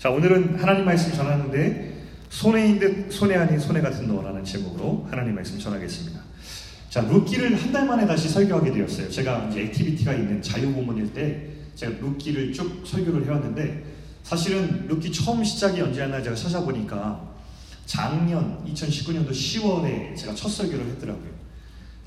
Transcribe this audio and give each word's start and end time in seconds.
자, 0.00 0.08
오늘은 0.08 0.58
하나님 0.58 0.86
말씀 0.86 1.12
전하는데 1.12 2.06
손해인 2.30 2.78
듯 2.78 3.12
손해 3.12 3.36
아닌 3.36 3.60
손해 3.60 3.82
같은 3.82 4.08
너라는 4.08 4.42
제목으로 4.42 5.06
하나님 5.10 5.34
말씀 5.34 5.58
전하겠습니다. 5.58 6.18
자, 6.88 7.02
룻기를 7.02 7.54
한 7.62 7.70
달 7.70 7.86
만에 7.86 8.06
다시 8.06 8.30
설교하게 8.30 8.72
되었어요. 8.72 9.10
제가 9.10 9.50
activity가 9.54 10.14
있는 10.14 10.40
자유고문일 10.40 11.12
때 11.12 11.50
제가 11.74 11.98
룻기를 12.00 12.50
쭉 12.50 12.82
설교를 12.82 13.26
해왔는데 13.26 13.84
사실은 14.22 14.86
룻기 14.88 15.12
처음 15.12 15.44
시작이 15.44 15.82
언제였나 15.82 16.22
제가 16.22 16.34
찾아보니까 16.34 17.34
작년 17.84 18.64
2019년도 18.64 19.32
10월에 19.32 20.16
제가 20.16 20.34
첫 20.34 20.48
설교를 20.48 20.86
했더라고요. 20.92 21.28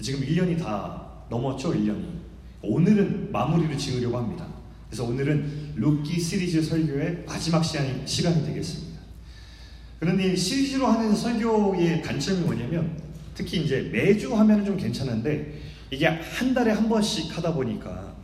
지금 0.01 0.21
1년이 0.21 0.57
다 0.57 0.99
넘었죠, 1.29 1.71
1년이. 1.73 2.05
오늘은 2.63 3.31
마무리를 3.31 3.77
지으려고 3.77 4.17
합니다. 4.17 4.47
그래서 4.93 5.05
오늘은 5.05 5.73
룻기 5.75 6.19
시리즈 6.19 6.61
설교의 6.61 7.23
마지막 7.25 7.63
시간이, 7.63 8.03
시간이 8.05 8.45
되겠습니다. 8.45 8.99
그런데 9.99 10.35
시리즈로 10.35 10.85
하는 10.85 11.15
설교의 11.15 12.03
단점이 12.03 12.41
뭐냐면 12.41 12.95
특히 13.33 13.63
이제 13.63 13.89
매주 13.91 14.35
하면은 14.35 14.63
좀 14.63 14.77
괜찮은데 14.77 15.59
이게 15.89 16.05
한 16.05 16.53
달에 16.53 16.73
한 16.73 16.87
번씩 16.87 17.35
하다 17.35 17.55
보니까 17.55 18.15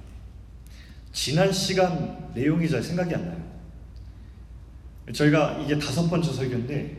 지난 1.12 1.52
시간 1.52 2.30
내용이 2.36 2.70
잘 2.70 2.84
생각이 2.84 3.16
안 3.16 3.26
나요. 3.26 3.44
저희가 5.12 5.64
이게 5.66 5.80
다섯 5.80 6.08
번째 6.08 6.31
설교인데 6.31 6.98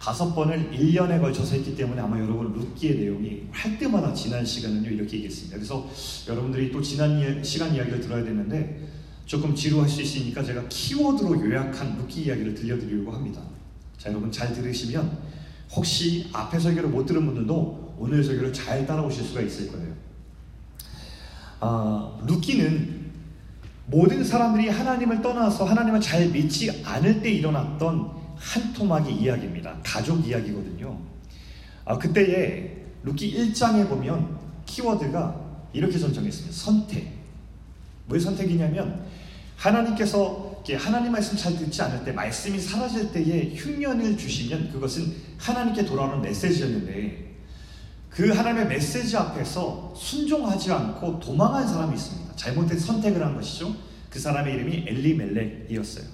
다섯 0.00 0.32
번을 0.32 0.70
1년에 0.70 1.20
걸쳐서 1.20 1.56
했기 1.56 1.74
때문에 1.74 2.00
아마 2.00 2.20
여러분 2.20 2.52
룻기의 2.52 2.98
내용이 2.98 3.48
할 3.50 3.76
때마다 3.80 4.14
지난 4.14 4.44
시간은요 4.44 4.88
이렇게 4.88 5.16
얘기했습니다. 5.16 5.56
그래서 5.56 5.90
여러분들이 6.28 6.70
또 6.70 6.80
지난 6.80 7.42
시간 7.42 7.74
이야기를 7.74 8.00
들어야 8.00 8.22
되는데 8.22 8.96
조금 9.28 9.54
지루할 9.54 9.86
수 9.86 10.00
있으니까 10.00 10.42
제가 10.42 10.64
키워드로 10.70 11.44
요약한 11.44 11.98
룻기 11.98 12.22
이야기를 12.22 12.54
들려드리려고 12.54 13.12
합니다. 13.12 13.42
자 13.98 14.08
여러분 14.08 14.32
잘 14.32 14.54
들으시면 14.54 15.18
혹시 15.70 16.30
앞에 16.32 16.58
설교를 16.58 16.88
못 16.88 17.04
들은 17.04 17.26
분들도 17.26 17.96
오늘 17.98 18.24
설교를 18.24 18.54
잘 18.54 18.86
따라오실 18.86 19.22
수가 19.22 19.42
있을 19.42 19.70
거예요. 19.70 19.92
아, 21.60 22.18
룻기는 22.26 23.10
모든 23.84 24.24
사람들이 24.24 24.70
하나님을 24.70 25.20
떠나서 25.20 25.66
하나님을 25.66 26.00
잘 26.00 26.28
믿지 26.28 26.82
않을 26.82 27.20
때 27.20 27.30
일어났던 27.30 28.10
한 28.34 28.72
토막의 28.72 29.14
이야기입니다. 29.14 29.78
가족 29.84 30.26
이야기거든요. 30.26 30.98
아, 31.84 31.98
그때에 31.98 32.82
룻기 33.02 33.36
1장에 33.36 33.86
보면 33.90 34.38
키워드가 34.64 35.68
이렇게 35.74 35.98
선정했습니다. 35.98 36.56
선택. 36.56 37.18
왜 38.08 38.18
선택이냐면 38.18 39.06
하나님께서 39.58 40.62
하나님 40.78 41.12
말씀 41.12 41.36
잘 41.36 41.56
듣지 41.56 41.82
않을 41.82 42.04
때 42.04 42.12
말씀이 42.12 42.58
사라질 42.60 43.10
때에 43.10 43.54
흉년을 43.54 44.16
주시면 44.16 44.70
그것은 44.70 45.14
하나님께 45.38 45.84
돌아오는 45.84 46.20
메시지였는데 46.20 47.26
그 48.10 48.30
하나님의 48.32 48.68
메시지 48.68 49.16
앞에서 49.16 49.94
순종하지 49.96 50.72
않고 50.72 51.18
도망한 51.20 51.66
사람이 51.66 51.94
있습니다. 51.94 52.36
잘못된 52.36 52.78
선택을 52.78 53.24
한 53.24 53.34
것이죠. 53.34 53.74
그 54.10 54.18
사람의 54.18 54.54
이름이 54.54 54.84
엘리멜렉이었어요. 54.86 56.04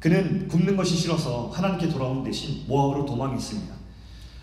그는 0.00 0.48
굶는 0.48 0.76
것이 0.76 0.96
싫어서 0.96 1.50
하나님께 1.54 1.88
돌아오는 1.88 2.24
대신 2.24 2.64
모압으로 2.66 3.06
도망했습니다. 3.06 3.74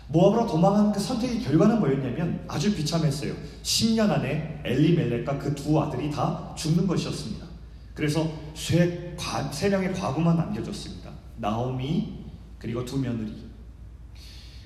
모압으로 0.08 0.46
도망한 0.46 0.92
그 0.92 0.98
선택의 1.00 1.40
결과는 1.42 1.80
뭐였냐면 1.80 2.44
아주 2.48 2.74
비참했어요. 2.74 3.34
10년 3.62 4.10
안에 4.10 4.62
엘리멜렉과 4.64 5.38
그 5.38 5.54
두 5.54 5.80
아들이 5.80 6.10
다 6.10 6.52
죽는 6.56 6.86
것이었습니다. 6.86 7.51
그래서 7.94 8.32
세, 8.54 9.14
과, 9.18 9.50
세 9.52 9.68
명의 9.68 9.92
과부만 9.92 10.36
남겨졌습니다. 10.36 11.10
나오미 11.36 12.12
그리고 12.58 12.84
두 12.84 12.98
며느리. 12.98 13.50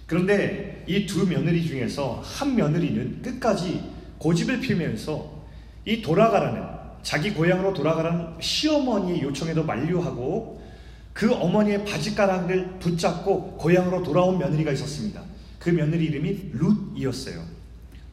그런데 0.06 0.84
이 0.86 1.06
두 1.06 1.26
며느리 1.26 1.66
중에서 1.66 2.20
한 2.24 2.54
며느리는 2.54 3.22
끝까지 3.22 3.90
고집을 4.18 4.60
피우면서 4.60 5.44
이 5.84 6.00
돌아가라는 6.02 6.62
자기 7.02 7.32
고향으로 7.32 7.72
돌아가라는 7.72 8.40
시어머니의 8.40 9.22
요청에도 9.22 9.64
만류하고 9.64 10.64
그 11.12 11.32
어머니의 11.32 11.84
바지가락을 11.84 12.78
붙잡고 12.78 13.56
고향으로 13.56 14.02
돌아온 14.02 14.38
며느리가 14.38 14.72
있었습니다. 14.72 15.22
그 15.58 15.70
며느리 15.70 16.06
이름이 16.06 16.52
룻이었어요. 16.52 17.42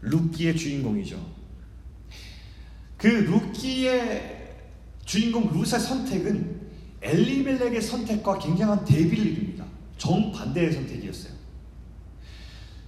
룻기의 0.02 0.56
주인공이죠. 0.56 1.20
그 2.98 3.08
룻기의 3.08 4.43
주인공 5.06 5.52
룻의 5.52 5.80
선택은 5.80 6.62
엘리멜렉의 7.02 7.82
선택과 7.82 8.40
굉장한 8.40 8.86
대비를 8.86 9.26
이룹니다. 9.26 9.66
정반대의 9.98 10.72
선택이었어요. 10.72 11.34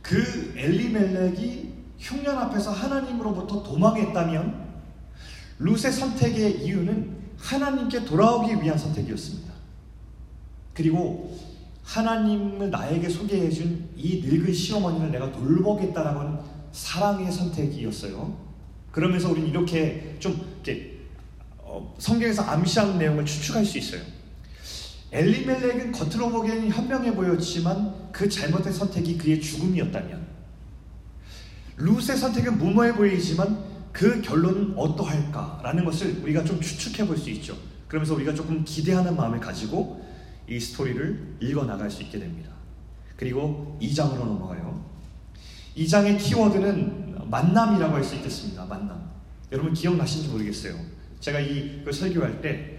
그 0.01 0.53
엘리멜렉이 0.55 1.73
흉년 1.97 2.37
앞에서 2.37 2.71
하나님으로부터 2.71 3.63
도망했다면 3.63 4.65
룻의 5.59 5.91
선택의 5.91 6.65
이유는 6.65 7.15
하나님께 7.37 8.05
돌아오기 8.05 8.61
위한 8.61 8.77
선택이었습니다. 8.77 9.53
그리고 10.73 11.37
하나님을 11.83 12.69
나에게 12.71 13.07
소개해준 13.09 13.89
이 13.95 14.21
늙은 14.25 14.53
시어머니를 14.53 15.11
내가 15.11 15.31
돌보겠다라고 15.31 16.19
하는 16.19 16.39
사랑의 16.71 17.31
선택이었어요. 17.31 18.37
그러면서 18.91 19.29
우리는 19.29 19.49
이렇게 19.49 20.15
좀 20.19 20.33
이렇게 20.63 20.94
어, 21.75 21.93
성경에서 21.99 22.41
암시하는 22.43 22.97
내용을 22.97 23.25
추측할 23.25 23.65
수 23.65 23.77
있어요. 23.77 24.01
엘리멜렉은 25.11 25.91
겉으로 25.91 26.29
보기에는 26.29 26.69
현명해 26.69 27.13
보였지만 27.15 28.11
그 28.13 28.29
잘못된 28.29 28.71
선택이 28.71 29.17
그의 29.17 29.41
죽음이었다면 29.41 30.25
룻의 31.77 32.17
선택은 32.17 32.57
무모해 32.57 32.93
보이지만 32.95 33.61
그 33.91 34.21
결론은 34.21 34.73
어떠할까라는 34.77 35.83
것을 35.85 36.21
우리가 36.23 36.45
좀 36.45 36.61
추측해 36.61 37.05
볼 37.05 37.17
수 37.17 37.29
있죠. 37.31 37.57
그러면서 37.89 38.15
우리가 38.15 38.33
조금 38.33 38.63
기대하는 38.63 39.15
마음을 39.15 39.39
가지고 39.39 40.03
이 40.49 40.59
스토리를 40.59 41.37
읽어 41.41 41.65
나갈 41.65 41.91
수 41.91 42.01
있게 42.03 42.19
됩니다. 42.19 42.51
그리고 43.17 43.77
2장으로 43.81 44.19
넘어가요. 44.19 44.83
2장의 45.77 46.17
키워드는 46.19 47.29
만남이라고 47.29 47.95
할 47.95 48.03
수 48.03 48.15
있겠습니다. 48.15 48.65
만남. 48.65 49.09
여러분 49.51 49.73
기억나시는지 49.73 50.29
모르겠어요. 50.29 50.94
제가 51.25 51.39
이걸 51.39 51.91
설교할 51.91 52.39
때 52.39 52.77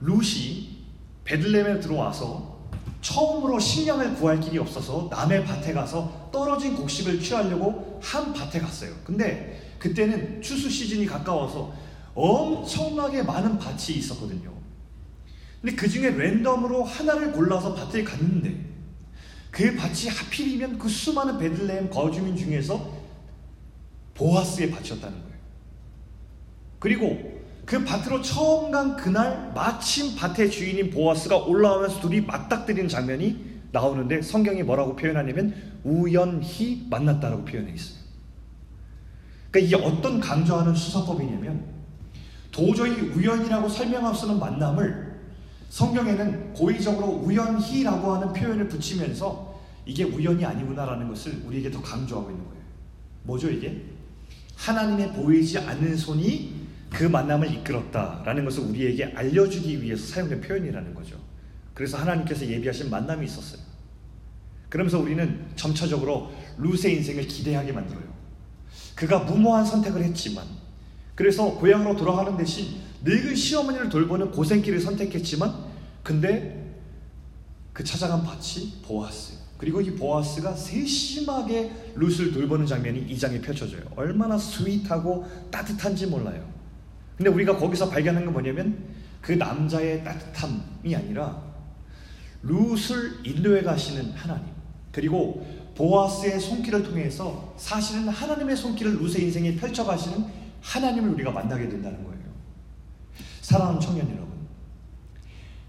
룻이 0.00 0.76
베들레헴에 1.24 1.80
들어와서 1.80 2.68
처음으로 3.00 3.58
식량을 3.58 4.14
구할 4.16 4.38
길이 4.38 4.58
없어서 4.58 5.08
남의 5.10 5.46
밭에 5.46 5.72
가서 5.72 6.28
떨어진 6.30 6.76
곡식을 6.76 7.18
취하려고 7.18 7.98
한 8.02 8.34
밭에 8.34 8.60
갔어요. 8.60 8.92
근데 9.04 9.74
그때는 9.78 10.42
추수 10.42 10.68
시즌이 10.68 11.06
가까워서 11.06 11.72
엄청나게 12.14 13.22
많은 13.22 13.58
밭이 13.58 13.96
있었거든요. 13.96 14.52
근데 15.62 15.74
그 15.74 15.88
중에 15.88 16.10
랜덤으로 16.10 16.84
하나를 16.84 17.32
골라서 17.32 17.74
밭에 17.74 18.04
갔는데 18.04 18.66
그 19.50 19.74
밭이 19.76 20.08
하필이면 20.08 20.78
그 20.78 20.90
수많은 20.90 21.38
베들레헴 21.38 21.88
거주민 21.88 22.36
중에서 22.36 23.00
보아스의 24.12 24.70
밭이었다는 24.70 25.18
거예요. 25.22 25.30
그리고 26.80 27.29
그 27.70 27.84
밭으로 27.84 28.20
처음 28.20 28.72
간 28.72 28.96
그날 28.96 29.52
마침 29.54 30.16
밭의 30.16 30.50
주인인 30.50 30.90
보아스가 30.90 31.36
올라오면서 31.36 32.00
둘이 32.00 32.20
맞닥뜨리는 32.22 32.88
장면이 32.88 33.60
나오는데 33.70 34.22
성경이 34.22 34.64
뭐라고 34.64 34.96
표현하냐면 34.96 35.54
우연히 35.84 36.84
만났다라고 36.90 37.44
표현해 37.44 37.72
있어요. 37.72 38.00
그러니까 39.52 39.76
이게 39.76 39.86
어떤 39.86 40.18
강조하는 40.18 40.74
수사법이냐면 40.74 41.64
도저히 42.50 42.90
우연이라고 42.90 43.68
설명할 43.68 44.16
수 44.16 44.24
없는 44.24 44.40
만남을 44.40 45.20
성경에는 45.68 46.54
고의적으로 46.54 47.06
우연히라고 47.06 48.14
하는 48.14 48.32
표현을 48.32 48.66
붙이면서 48.66 49.60
이게 49.86 50.02
우연이 50.02 50.44
아니구나라는 50.44 51.08
것을 51.08 51.40
우리에게 51.46 51.70
더 51.70 51.80
강조하고 51.80 52.30
있는 52.30 52.44
거예요. 52.46 52.64
뭐죠 53.22 53.48
이게? 53.48 53.84
하나님의 54.56 55.12
보이지 55.12 55.56
않는 55.58 55.96
손이 55.96 56.59
그 56.90 57.04
만남을 57.04 57.52
이끌었다라는 57.52 58.44
것을 58.44 58.64
우리에게 58.64 59.04
알려주기 59.14 59.82
위해서 59.82 60.06
사용된 60.06 60.40
표현이라는 60.40 60.94
거죠. 60.94 61.16
그래서 61.72 61.96
하나님께서 61.98 62.46
예비하신 62.46 62.90
만남이 62.90 63.24
있었어요. 63.24 63.62
그러면서 64.68 64.98
우리는 64.98 65.46
점차적으로 65.56 66.32
룻의 66.58 66.96
인생을 66.96 67.26
기대하게 67.26 67.72
만들어요. 67.72 68.04
그가 68.94 69.20
무모한 69.20 69.64
선택을 69.64 70.02
했지만, 70.04 70.44
그래서 71.14 71.54
고향으로 71.54 71.96
돌아가는 71.96 72.36
대신 72.36 72.80
늙은 73.02 73.34
시어머니를 73.34 73.88
돌보는 73.88 74.30
고생길을 74.30 74.80
선택했지만, 74.80 75.54
근데 76.02 76.76
그 77.72 77.82
찾아간 77.82 78.22
밭이 78.24 78.82
보아스. 78.82 79.34
그리고 79.56 79.80
이 79.80 79.90
보아스가 79.94 80.54
세심하게 80.54 81.70
룻을 81.94 82.32
돌보는 82.32 82.66
장면이 82.66 83.00
2장에 83.10 83.40
펼쳐져요. 83.40 83.82
얼마나 83.96 84.38
sweet하고 84.38 85.26
따뜻한지 85.50 86.06
몰라요. 86.06 86.59
근데 87.20 87.28
우리가 87.28 87.58
거기서 87.58 87.90
발견한 87.90 88.24
건 88.24 88.32
뭐냐면 88.32 88.82
그 89.20 89.32
남자의 89.32 90.02
따뜻함이 90.02 90.96
아니라 90.96 91.42
룻을 92.42 93.20
인도해 93.26 93.60
가시는 93.60 94.12
하나님 94.12 94.46
그리고 94.90 95.46
보아스의 95.74 96.40
손길을 96.40 96.82
통해서 96.82 97.54
사실은 97.58 98.08
하나님의 98.08 98.56
손길을 98.56 98.96
룻의 99.02 99.24
인생에 99.24 99.54
펼쳐 99.56 99.84
가시는 99.84 100.24
하나님을 100.62 101.10
우리가 101.10 101.30
만나게 101.30 101.68
된다는 101.68 102.02
거예요. 102.02 102.20
사랑하는 103.42 103.80
청년 103.80 104.08
여러분, 104.08 104.32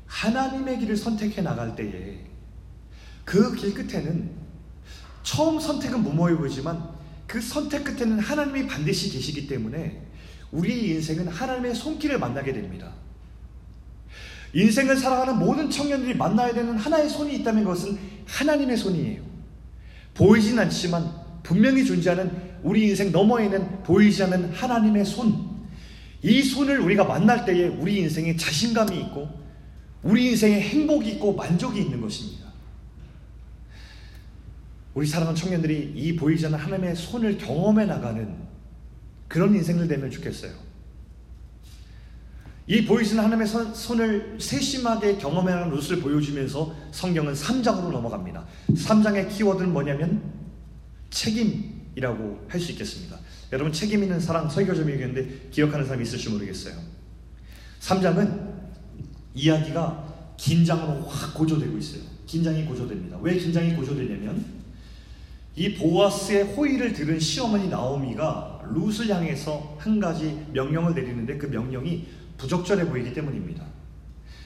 하나님의 0.07 0.80
길을 0.80 0.95
선택해 0.95 1.42
나갈 1.42 1.75
때에 1.75 2.27
그 3.25 3.53
길 3.56 3.74
끝에는 3.74 4.31
처음 5.24 5.59
선택은 5.59 6.01
무모해 6.01 6.33
보이지만 6.38 6.92
그 7.27 7.42
선택 7.42 7.83
끝에는 7.83 8.19
하나님이 8.19 8.68
반드시 8.68 9.12
계시기 9.12 9.48
때문에 9.48 10.10
우리 10.51 10.92
인생은 10.92 11.27
하나님의 11.27 11.74
손길을 11.74 12.19
만나게 12.19 12.53
됩니다. 12.53 12.92
인생을 14.53 14.98
살아가는 14.98 15.38
모든 15.39 15.69
청년들이 15.69 16.15
만나야 16.15 16.53
되는 16.53 16.77
하나의 16.77 17.09
손이 17.09 17.36
있다면 17.38 17.63
그것은 17.63 17.98
하나님의 18.27 18.75
손이에요. 18.75 19.21
보이진 20.13 20.59
않지만 20.59 21.09
분명히 21.42 21.86
존재하는 21.86 22.31
우리 22.63 22.89
인생 22.89 23.12
너머에 23.12 23.48
는 23.48 23.81
보이지 23.83 24.24
않는 24.24 24.51
하나님의 24.51 25.06
손. 25.06 25.51
이 26.21 26.44
손을 26.44 26.80
우리가 26.80 27.06
만날 27.06 27.45
때에 27.45 27.68
우리 27.68 28.00
인생에 28.00 28.36
자신감이 28.36 29.00
있고 29.01 29.27
우리 30.03 30.31
인생에 30.31 30.59
행복이 30.59 31.12
있고 31.13 31.33
만족이 31.33 31.80
있는 31.81 32.01
것입니다. 32.01 32.51
우리 34.94 35.07
사랑하는 35.07 35.39
청년들이 35.39 35.94
이 35.95 36.15
보이지 36.15 36.45
않는 36.48 36.59
하나님의 36.59 36.95
손을 36.95 37.38
경험해 37.38 37.86
나가는 37.86 38.50
그런 39.31 39.55
인생을 39.55 39.87
되면 39.87 40.11
좋겠어요. 40.11 40.51
이 42.67 42.85
보이시는 42.85 43.23
하나님의 43.23 43.47
손을 43.47 44.37
세심하게 44.37 45.19
경험하는 45.19 45.69
루스를 45.69 46.01
보여주면서 46.01 46.75
성경은 46.91 47.33
3장으로 47.33 47.91
넘어갑니다. 47.91 48.45
3장의 48.71 49.29
키워드는 49.29 49.71
뭐냐면 49.71 50.21
책임이라고 51.11 52.45
할 52.49 52.59
수 52.59 52.73
있겠습니다. 52.73 53.19
여러분 53.53 53.71
책임 53.71 54.03
있는 54.03 54.19
사랑 54.19 54.49
설교 54.49 54.75
점이겠는데 54.75 55.47
기억하는 55.49 55.85
사람이 55.85 56.03
있을지 56.03 56.29
모르겠어요. 56.29 56.75
3장은 57.79 58.51
이야기가 59.33 60.35
긴장으로 60.35 61.07
확 61.07 61.33
고조되고 61.33 61.77
있어요. 61.77 62.01
긴장이 62.25 62.65
고조됩니다. 62.65 63.17
왜 63.21 63.37
긴장이 63.37 63.75
고조되냐면 63.75 64.43
이 65.55 65.73
보아스의 65.75 66.43
호의를 66.53 66.91
들은 66.91 67.17
시어머니 67.17 67.69
나오미가 67.69 68.50
룻을 68.73 69.09
향해서 69.09 69.77
한 69.79 70.00
가지 70.00 70.45
명령을 70.53 70.94
내리는데 70.94 71.38
그 71.38 71.47
명령이 71.47 72.07
부적절해 72.38 72.88
보이기 72.89 73.13
때문입니다. 73.13 73.63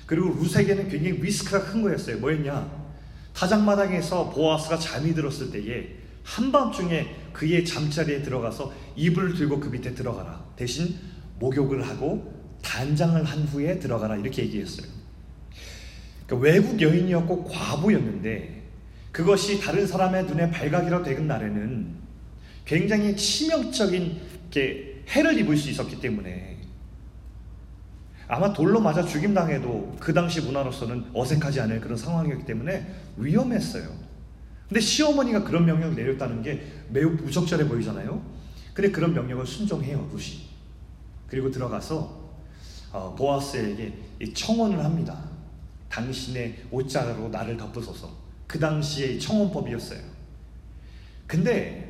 그리고 0.06 0.30
루세게는 0.30 0.90
굉장히 0.90 1.20
리스크가 1.20 1.66
큰 1.66 1.82
거였어요. 1.82 2.18
뭐였냐? 2.20 2.86
타작마당에서 3.34 4.30
보아스가 4.30 4.78
잠이 4.78 5.14
들었을 5.14 5.52
때에 5.52 5.96
한밤중에 6.24 7.16
그의 7.34 7.66
잠자리에 7.66 8.22
들어가서 8.22 8.74
이불을 8.96 9.36
들고 9.36 9.60
그 9.60 9.70
밑에 9.70 9.94
들어가라. 9.94 10.44
대신 10.56 10.96
목욕을 11.40 11.88
하고 11.88 12.34
단장을 12.62 13.24
한 13.24 13.44
후에 13.44 13.80
들어가라. 13.80 14.16
이렇게 14.18 14.44
얘기했어요. 14.44 14.88
그러니까 16.26 16.50
외국 16.50 16.82
여인이었고 16.82 17.44
과부였는데 17.46 18.64
그것이 19.12 19.62
다른 19.62 19.86
사람의 19.86 20.26
눈에 20.26 20.50
발각이라 20.52 21.04
된 21.04 21.28
날에는 21.28 22.05
굉장히 22.66 23.16
치명적인 23.16 24.22
해를 25.10 25.38
입을 25.40 25.56
수 25.56 25.70
있었기 25.70 26.00
때문에 26.00 26.58
아마 28.28 28.52
돌로 28.52 28.80
맞아 28.80 29.04
죽임당해도 29.04 29.98
그 30.00 30.14
당시 30.14 30.42
문화로서는 30.42 31.12
어색하지 31.14 31.62
않을 31.62 31.80
그런 31.80 31.96
상황이었기 31.96 32.46
때문에 32.46 32.88
위험했어요. 33.18 33.88
근데 34.68 34.80
시어머니가 34.80 35.44
그런 35.44 35.66
명령을 35.66 35.96
내렸다는 35.96 36.42
게 36.42 36.66
매우 36.90 37.12
무적절해 37.12 37.68
보이잖아요. 37.68 38.24
근데 38.74 38.92
그런 38.92 39.14
명령을 39.14 39.46
순종해요, 39.46 40.10
룻이. 40.12 40.42
그리고 41.28 41.52
들어가서 41.52 42.26
어, 42.92 43.16
보아스에게 43.16 43.94
청혼을 44.34 44.84
합니다. 44.84 45.30
당신의 45.90 46.64
옷자로 46.72 47.30
나를 47.30 47.58
덮으소서. 47.58 48.10
그 48.48 48.60
당시의 48.60 49.20
청혼법이었어요. 49.20 50.00
근데 51.28 51.85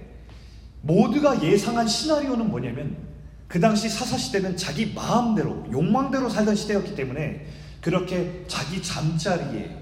모두가 0.86 1.44
예상한 1.44 1.88
시나리오는 1.88 2.48
뭐냐면 2.48 2.96
그 3.48 3.60
당시 3.60 3.90
사사 3.90 4.18
시대는 4.18 4.56
자기 4.56 4.94
마음대로 4.94 5.66
욕망대로 5.72 6.30
살던 6.30 6.56
시대였기 6.56 6.96
때문에 6.96 7.48
그렇게 7.82 8.46
자기 8.48 8.82
잠자리에 8.82 9.76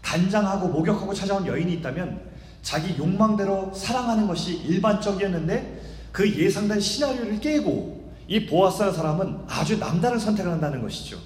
단장하고 0.00 0.68
목욕하고 0.68 1.12
찾아온 1.12 1.46
여인이 1.46 1.72
있다면 1.74 2.20
자기 2.62 2.96
욕망대로 2.96 3.72
사랑하는 3.74 4.26
것이 4.26 4.54
일반적이었는데 4.58 5.80
그 6.12 6.28
예상된 6.32 6.80
시나리오를 6.80 7.40
깨고 7.40 8.12
이 8.28 8.46
보아스라는 8.46 8.94
사람은 8.94 9.38
아주 9.48 9.78
남다른 9.78 10.18
선택을 10.18 10.52
한다는 10.52 10.82
것이죠. 10.82 11.18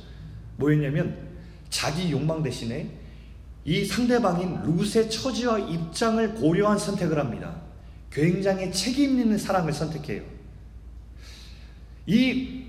뭐였냐면 0.57 1.17
자기 1.69 2.11
욕망 2.11 2.43
대신에 2.43 2.89
이 3.65 3.85
상대방인 3.85 4.63
룻의 4.63 5.11
처지와 5.11 5.59
입장을 5.59 6.35
고려한 6.35 6.79
선택을 6.79 7.19
합니다. 7.19 7.62
굉장히 8.13 8.71
책임 8.71 9.19
있는 9.19 9.39
사랑을 9.39 9.73
선택해요. 9.73 10.23
이 12.07 12.65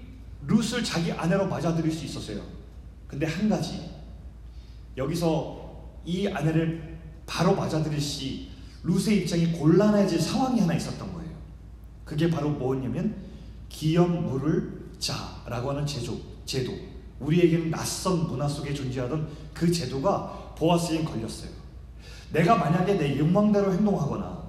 룻을 0.47 0.83
자기 0.83 1.11
아내로 1.11 1.47
맞아들일 1.47 1.91
수 1.91 2.05
있었어요. 2.05 2.41
근데 3.07 3.25
한 3.25 3.49
가지 3.49 3.89
여기서 4.95 5.99
이 6.05 6.27
아내를 6.27 6.97
바로 7.25 7.55
맞아들일 7.55 7.99
시 7.99 8.49
룻의 8.83 9.21
입장이 9.21 9.51
곤란해질 9.53 10.19
상황이 10.19 10.59
하나 10.59 10.73
있었던 10.75 11.13
거예요. 11.13 11.31
그게 12.05 12.29
바로 12.29 12.49
뭐였냐면 12.49 13.15
기염 13.69 14.25
물을 14.25 14.91
자라고 14.99 15.71
하는 15.71 15.85
제조, 15.85 16.19
제도. 16.45 16.73
우리에게는 17.19 17.71
낯선 17.71 18.27
문화 18.27 18.47
속에 18.47 18.73
존재하던 18.73 19.29
그 19.53 19.71
제도가 19.71 20.53
보아스에 20.57 21.03
걸렸어요. 21.03 21.49
내가 22.33 22.55
만약에 22.55 22.95
내 22.95 23.17
욕망대로 23.17 23.73
행동하거나 23.73 24.42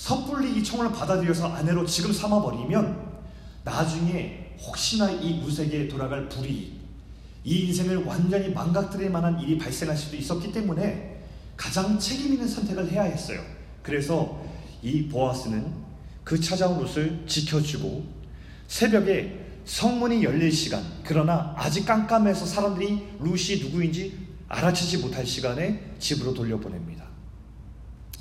섣불리 0.00 0.56
이 0.56 0.64
청을 0.64 0.90
받아들여서 0.92 1.46
아내로 1.46 1.84
지금 1.84 2.10
삼아버리면 2.10 3.20
나중에 3.64 4.56
혹시나 4.58 5.10
이 5.10 5.34
무색에 5.34 5.88
돌아갈 5.88 6.26
불이 6.26 6.80
이 7.44 7.66
인생을 7.66 8.04
완전히 8.06 8.48
망가뜨릴 8.48 9.10
만한 9.10 9.38
일이 9.40 9.58
발생할 9.58 9.94
수도 9.94 10.16
있었기 10.16 10.52
때문에 10.52 11.20
가장 11.54 11.98
책임 11.98 12.32
있는 12.32 12.48
선택을 12.48 12.90
해야 12.90 13.02
했어요. 13.02 13.42
그래서 13.82 14.42
이 14.82 15.06
보아스는 15.06 15.70
그 16.24 16.40
찾아온 16.40 16.82
룻을 16.82 17.24
지켜주고 17.26 18.02
새벽에 18.68 19.38
성문이 19.66 20.24
열릴 20.24 20.50
시간 20.50 20.82
그러나 21.04 21.54
아직 21.58 21.84
깜깜해서 21.84 22.46
사람들이 22.46 23.06
룻이 23.18 23.64
누구인지 23.64 24.16
알아채지 24.48 24.96
못할 24.98 25.26
시간에 25.26 25.92
집으로 25.98 26.32
돌려보냅니다. 26.32 27.04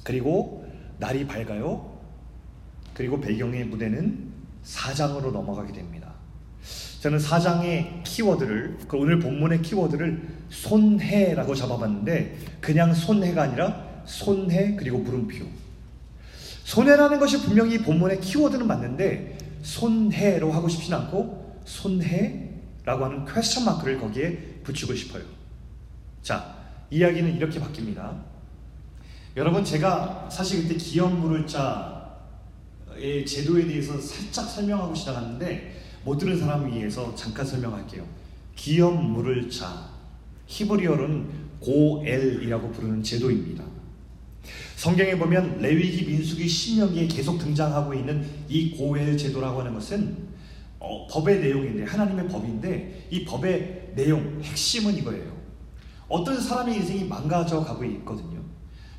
그리고 0.03 0.68
날이 0.99 1.25
밝아요. 1.25 1.97
그리고 2.93 3.19
배경의 3.19 3.65
무대는 3.65 4.31
4장으로 4.63 5.31
넘어가게 5.31 5.73
됩니다. 5.73 6.13
저는 6.99 7.17
4장의 7.17 8.03
키워드를, 8.03 8.77
그 8.87 8.97
오늘 8.97 9.19
본문의 9.19 9.61
키워드를 9.61 10.21
손해라고 10.49 11.55
잡아봤는데, 11.55 12.37
그냥 12.59 12.93
손해가 12.93 13.43
아니라 13.43 14.03
손해 14.05 14.75
그리고 14.75 14.97
물음표. 14.97 15.45
손해라는 16.65 17.19
것이 17.19 17.41
분명히 17.41 17.77
본문의 17.77 18.19
키워드는 18.19 18.67
맞는데, 18.67 19.37
손해로 19.61 20.51
하고 20.51 20.67
싶진 20.67 20.93
않고, 20.93 21.61
손해라고 21.63 23.05
하는 23.05 23.25
퀘스천 23.25 23.63
마크를 23.63 23.97
거기에 23.97 24.59
붙이고 24.63 24.93
싶어요. 24.93 25.23
자, 26.21 26.57
이야기는 26.91 27.33
이렇게 27.37 27.61
바뀝니다. 27.61 28.28
여러분, 29.37 29.63
제가 29.63 30.27
사실 30.31 30.63
그때 30.63 30.75
기업 30.75 31.13
물을 31.13 31.45
자 31.45 32.17
제도에 32.99 33.67
대해서 33.67 33.99
살짝 33.99 34.49
설명하고 34.49 34.95
시작하는데 34.95 35.79
못 36.03 36.17
들은 36.17 36.37
사람을 36.37 36.73
위해서 36.73 37.13
잠깐 37.15 37.45
설명할게요. 37.45 38.03
기업 38.55 38.93
물을 38.93 39.49
자 39.49 39.89
히브리어로는 40.47 41.29
고엘이라고 41.59 42.71
부르는 42.71 43.03
제도입니다. 43.03 43.63
성경에 44.75 45.17
보면 45.17 45.59
레위기, 45.59 46.05
민수기, 46.05 46.47
신명기에 46.47 47.07
계속 47.07 47.37
등장하고 47.37 47.93
있는 47.93 48.25
이 48.47 48.71
고엘 48.71 49.17
제도라고 49.17 49.59
하는 49.59 49.73
것은 49.75 50.29
어, 50.79 51.05
법의 51.07 51.41
내용인데 51.41 51.83
하나님의 51.83 52.27
법인데 52.29 53.07
이 53.11 53.25
법의 53.25 53.91
내용 53.95 54.41
핵심은 54.41 54.97
이거예요. 54.97 55.37
어떤 56.07 56.41
사람의 56.41 56.77
인생이 56.77 57.03
망가져 57.03 57.63
가고 57.63 57.83
있거든요. 57.85 58.38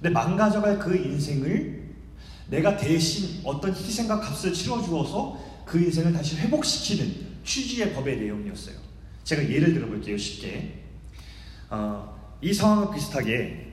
근데 0.00 0.10
망가져갈 0.10 0.78
그 0.78 0.96
인생을 0.96 1.90
내가 2.48 2.76
대신 2.76 3.42
어떤 3.44 3.70
희생과 3.70 4.18
값을 4.18 4.52
치러 4.52 4.82
주어서 4.82 5.38
그 5.66 5.78
인생을 5.78 6.12
다시 6.12 6.36
회복시키는 6.36 7.28
취지의 7.44 7.92
법의 7.92 8.18
내용이었어요. 8.18 8.76
제가 9.24 9.48
예를 9.48 9.74
들어볼게요, 9.74 10.16
쉽게. 10.16 10.84
어, 11.68 12.18
이 12.40 12.52
상황은 12.52 12.92
비슷하게 12.92 13.72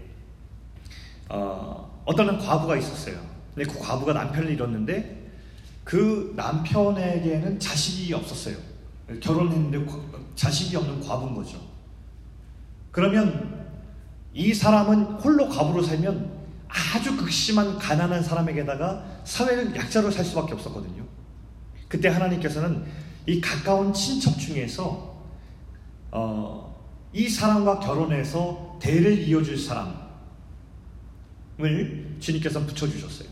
어, 1.30 2.04
어떤 2.06 2.38
과부가 2.38 2.76
있었어요. 2.76 3.20
근데 3.56 3.72
그 3.72 3.80
과부가 3.80 4.14
남편을 4.14 4.52
잃었는데 4.52 5.32
그 5.84 6.34
남편에게는 6.36 7.60
자식이 7.60 8.14
없었어요. 8.14 8.58
결혼했는데 9.22 9.90
자식이 10.36 10.76
없는 10.76 11.00
과부인 11.00 11.34
거죠. 11.34 11.60
그러면 12.92 13.67
이 14.38 14.54
사람은 14.54 15.04
홀로 15.16 15.50
과부로 15.50 15.82
살면 15.82 16.32
아주 16.68 17.18
극심한 17.18 17.80
가난한 17.80 18.22
사람에게다가 18.22 19.04
사회는 19.24 19.76
약자로 19.76 20.12
살 20.12 20.24
수밖에 20.24 20.54
없었거든요. 20.54 21.04
그때 21.88 22.08
하나님께서는 22.10 22.86
이 23.26 23.42
가까운 23.42 23.92
친척 23.92 24.38
중에서 24.38 25.18
어, 26.12 26.76
이 27.14 27.28
사람과 27.28 27.80
결혼해서 27.80 28.78
대를 28.80 29.28
이어줄 29.28 29.58
사람을 29.58 29.98
주님께서 32.20 32.60
붙여주셨어요. 32.68 33.28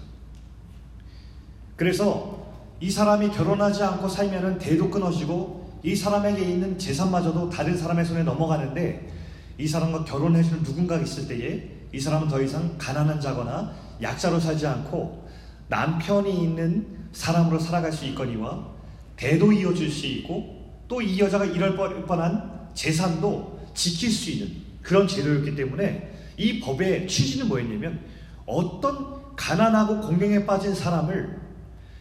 그래서 1.75 2.47
이 2.79 2.89
사람이 2.89 3.29
결혼하지 3.29 3.83
않고 3.83 4.09
살면은 4.09 4.57
대도 4.57 4.89
끊어지고 4.89 5.81
이 5.83 5.95
사람에게 5.95 6.41
있는 6.49 6.79
재산마저도 6.79 7.51
다른 7.51 7.77
사람의 7.77 8.05
손에 8.05 8.23
넘어가는데 8.23 9.14
이 9.57 9.67
사람과 9.67 10.03
결혼해주는 10.03 10.63
누군가가 10.63 11.01
있을 11.03 11.27
때에 11.27 11.69
이 11.93 11.99
사람은 11.99 12.27
더 12.27 12.41
이상 12.41 12.77
가난한 12.77 13.21
자거나 13.21 13.73
약자로 14.01 14.39
살지 14.39 14.67
않고 14.67 15.27
남편이 15.69 16.43
있는 16.43 16.85
사람으로 17.11 17.59
살아갈 17.59 17.91
수 17.91 18.05
있거니와 18.05 18.67
대도 19.15 19.51
이어줄 19.51 19.89
수 19.89 20.05
있고 20.07 20.55
또 20.87 21.01
이 21.01 21.19
여자가 21.19 21.45
이럴 21.45 21.75
뻔한 22.05 22.69
재산도 22.73 23.71
지킬 23.73 24.11
수 24.11 24.29
있는 24.31 24.51
그런 24.81 25.07
제도였기 25.07 25.55
때문에 25.55 26.13
이 26.37 26.59
법의 26.59 27.07
취지는 27.07 27.47
뭐였냐면 27.47 28.01
어떤 28.45 29.35
가난하고 29.35 30.01
공경에 30.01 30.45
빠진 30.45 30.75
사람을 30.75 31.39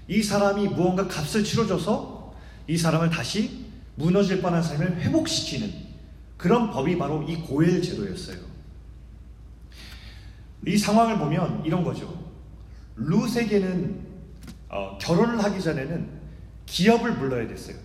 이 0.09 0.23
사람이 0.23 0.69
무언가 0.69 1.09
값을 1.09 1.43
치러줘서 1.43 2.35
이 2.67 2.77
사람을 2.77 3.11
다시 3.11 3.65
무너질 3.95 4.43
뻔한 4.43 4.63
삶을 4.63 5.01
회복시키는 5.01 5.73
그런 6.37 6.71
법이 6.71 6.99
바로 6.99 7.23
이 7.23 7.37
고엘 7.37 7.81
제도였어요. 7.83 8.39
이 10.67 10.77
상황을 10.77 11.19
보면 11.19 11.65
이런 11.65 11.85
거죠. 11.85 12.25
루세게는 12.97 14.15
어, 14.69 14.99
결혼을 14.99 15.43
하기 15.43 15.61
전에는 15.61 16.09
기업을 16.67 17.13
물러야 17.15 17.47
됐어요. 17.47 17.77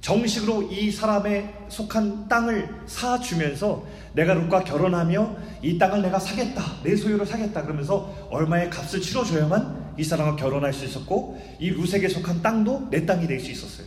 정식으로 0.00 0.62
이 0.72 0.90
사람의 0.90 1.66
속한 1.68 2.28
땅을 2.28 2.84
사주면서 2.86 3.86
내가 4.14 4.32
룻과 4.32 4.64
결혼하며 4.64 5.36
이 5.62 5.76
땅을 5.78 6.00
내가 6.00 6.18
사겠다. 6.18 6.82
내 6.82 6.96
소유로 6.96 7.24
사겠다. 7.24 7.62
그러면서 7.62 8.28
얼마의 8.30 8.70
값을 8.70 9.00
치러줘야만 9.00 9.94
이 9.98 10.04
사람과 10.04 10.36
결혼할 10.36 10.72
수 10.72 10.86
있었고 10.86 11.38
이 11.58 11.70
룻에게 11.70 12.08
속한 12.08 12.40
땅도 12.40 12.88
내 12.90 13.04
땅이 13.04 13.26
될 13.26 13.40
수 13.40 13.50
있었어요. 13.50 13.86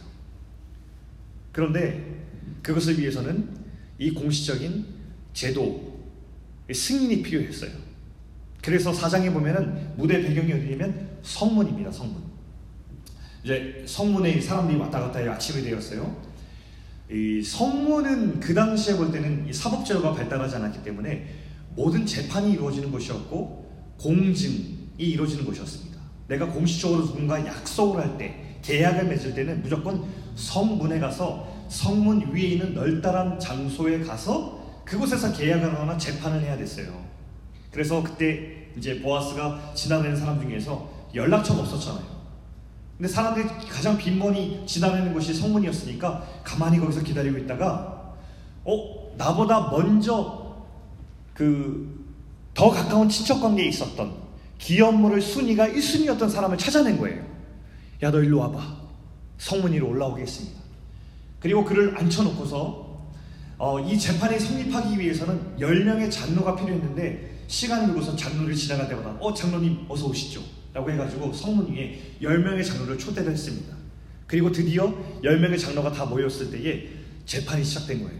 그런데 1.51 2.23
그것을 2.61 2.99
위해서는 2.99 3.62
이 4.03 4.11
공식적인 4.11 4.85
제도, 5.33 5.97
승인이 6.71 7.23
필요했어요. 7.23 7.71
그래서 8.61 8.91
사장에 8.91 9.31
보면은 9.31 9.95
무대 9.95 10.21
배경이 10.21 10.51
어디냐면 10.51 11.09
성문입니다. 11.21 11.89
성문. 11.89 12.21
이제 13.45 13.83
성문에 13.85 14.41
사람들이 14.41 14.77
왔다 14.77 14.99
갔다 14.99 15.19
해 15.19 15.29
아침이 15.29 15.63
되었어요. 15.63 16.21
이 17.09 17.41
성문은 17.41 18.41
그 18.41 18.53
당시에 18.53 18.95
볼 18.97 19.09
때는 19.09 19.47
이 19.47 19.53
사법제도가 19.53 20.13
발달하지 20.13 20.55
않았기 20.57 20.83
때문에 20.83 21.27
모든 21.75 22.05
재판이 22.05 22.53
이루어지는 22.53 22.91
곳이었고 22.91 23.95
공증이 23.99 24.89
이루어지는 24.97 25.45
곳이었습니다. 25.45 25.97
내가 26.27 26.47
공식적으로 26.47 27.05
누군가 27.05 27.45
약속을 27.45 28.01
할 28.01 28.17
때, 28.17 28.57
계약을 28.61 29.07
맺을 29.07 29.33
때는 29.33 29.61
무조건 29.61 30.03
성문에 30.35 30.99
가서 30.99 31.52
성문 31.73 32.31
위에 32.31 32.41
있는 32.41 32.73
널따란 32.73 33.39
장소에 33.39 33.99
가서 34.01 34.61
그곳에서 34.85 35.33
계약을 35.33 35.73
하거나 35.73 35.97
재판을 35.97 36.41
해야 36.41 36.55
됐어요. 36.55 37.03
그래서 37.71 38.03
그때 38.03 38.67
이제 38.77 39.01
보아스가 39.01 39.73
지나다니는 39.73 40.15
사람 40.15 40.39
중에서 40.39 40.89
연락처가 41.15 41.61
없었잖아요. 41.61 42.13
근데 42.97 43.11
사람들이 43.11 43.47
가장 43.69 43.97
빈번히 43.97 44.63
지나다니는 44.67 45.13
곳이 45.13 45.33
성문이었으니까 45.33 46.23
가만히 46.43 46.79
거기서 46.79 47.01
기다리고 47.01 47.37
있다가 47.39 48.13
어 48.63 49.13
나보다 49.17 49.71
먼저 49.71 50.55
그 51.33 52.03
더 52.53 52.69
가까운 52.69 53.09
친척 53.09 53.41
관계에 53.41 53.65
있었던 53.67 54.13
기업물을 54.59 55.21
순위가 55.21 55.69
1순위였던 55.69 56.29
사람을 56.29 56.57
찾아낸 56.57 56.97
거예요. 56.99 57.23
야 58.01 58.11
너 58.11 58.21
일로 58.21 58.39
와봐. 58.39 58.61
성문 59.39 59.73
위로 59.73 59.89
올라오겠습니다. 59.89 60.62
그리고 61.43 61.65
그를 61.65 61.95
앉혀놓고서 61.97 63.03
어, 63.57 63.79
이 63.81 63.99
재판이 63.99 64.39
성립하기 64.39 64.97
위해서는 64.97 65.57
10명의 65.59 66.09
장로가 66.09 66.55
필요했는데 66.55 67.43
시간을 67.47 67.87
두고서 67.87 68.15
장로를 68.15 68.55
지나갈 68.55 68.87
때마다 68.87 69.09
어 69.19 69.33
장로님 69.33 69.85
어서 69.89 70.07
오시죠. 70.07 70.41
라고 70.73 70.89
해가지고 70.89 71.33
성문 71.33 71.73
위에 71.73 71.99
10명의 72.21 72.65
장로를 72.65 72.97
초대를 72.97 73.33
했습니다. 73.33 73.75
그리고 74.25 74.53
드디어 74.53 74.95
10명의 75.21 75.59
장로가 75.59 75.91
다 75.91 76.05
모였을 76.05 76.49
때에 76.49 76.87
재판이 77.25 77.61
시작된 77.61 78.03
거예요. 78.03 78.19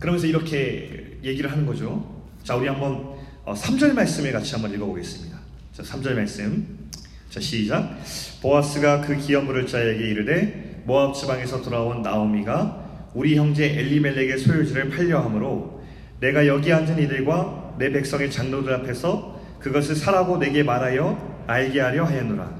그러면서 0.00 0.26
이렇게 0.26 1.18
얘기를 1.22 1.50
하는 1.50 1.64
거죠. 1.64 2.24
자 2.42 2.56
우리 2.56 2.66
한번 2.66 3.14
3절 3.46 3.90
어, 3.90 3.94
말씀을 3.94 4.32
같이 4.32 4.52
한번 4.52 4.74
읽어보겠습니다. 4.74 5.38
자 5.74 5.82
3절 5.84 6.14
말씀. 6.14 6.90
자 7.30 7.38
시작. 7.38 7.96
보아스가 8.42 9.00
그 9.00 9.16
기업물을 9.16 9.68
자에게 9.68 10.10
이르되 10.10 10.67
모압 10.88 11.14
지방에서 11.14 11.60
돌아온 11.60 12.00
나오미가 12.00 13.10
우리 13.12 13.36
형제 13.36 13.78
엘리멜렉의 13.78 14.38
소유지를 14.38 14.88
팔려 14.88 15.20
함으로 15.20 15.82
내가 16.18 16.46
여기 16.46 16.72
앉은 16.72 16.98
이들과 16.98 17.74
내 17.78 17.92
백성의 17.92 18.30
장로들 18.30 18.72
앞에서 18.72 19.38
그것을 19.60 19.94
사라고 19.94 20.38
내게 20.38 20.62
말하여 20.62 21.44
알게 21.46 21.78
하려 21.78 22.04
하였노라. 22.04 22.50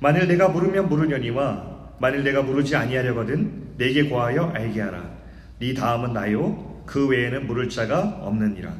만일 0.00 0.26
내가 0.26 0.48
물으면 0.48 0.88
물으려니와 0.88 1.96
만일 2.00 2.24
내가 2.24 2.40
물으지 2.40 2.74
아니하려거든 2.74 3.74
내게 3.76 4.04
고하여 4.04 4.52
알게 4.54 4.80
하라. 4.80 5.10
네 5.58 5.74
다음은 5.74 6.14
나요. 6.14 6.82
그 6.86 7.06
외에는 7.06 7.46
물을 7.46 7.68
자가 7.68 8.20
없느니라. 8.22 8.72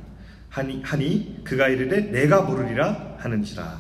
하니, 0.48 0.80
하니 0.82 1.42
그가 1.44 1.68
이르되 1.68 2.00
내가 2.12 2.40
물으리라 2.42 3.16
하는지라. 3.18 3.78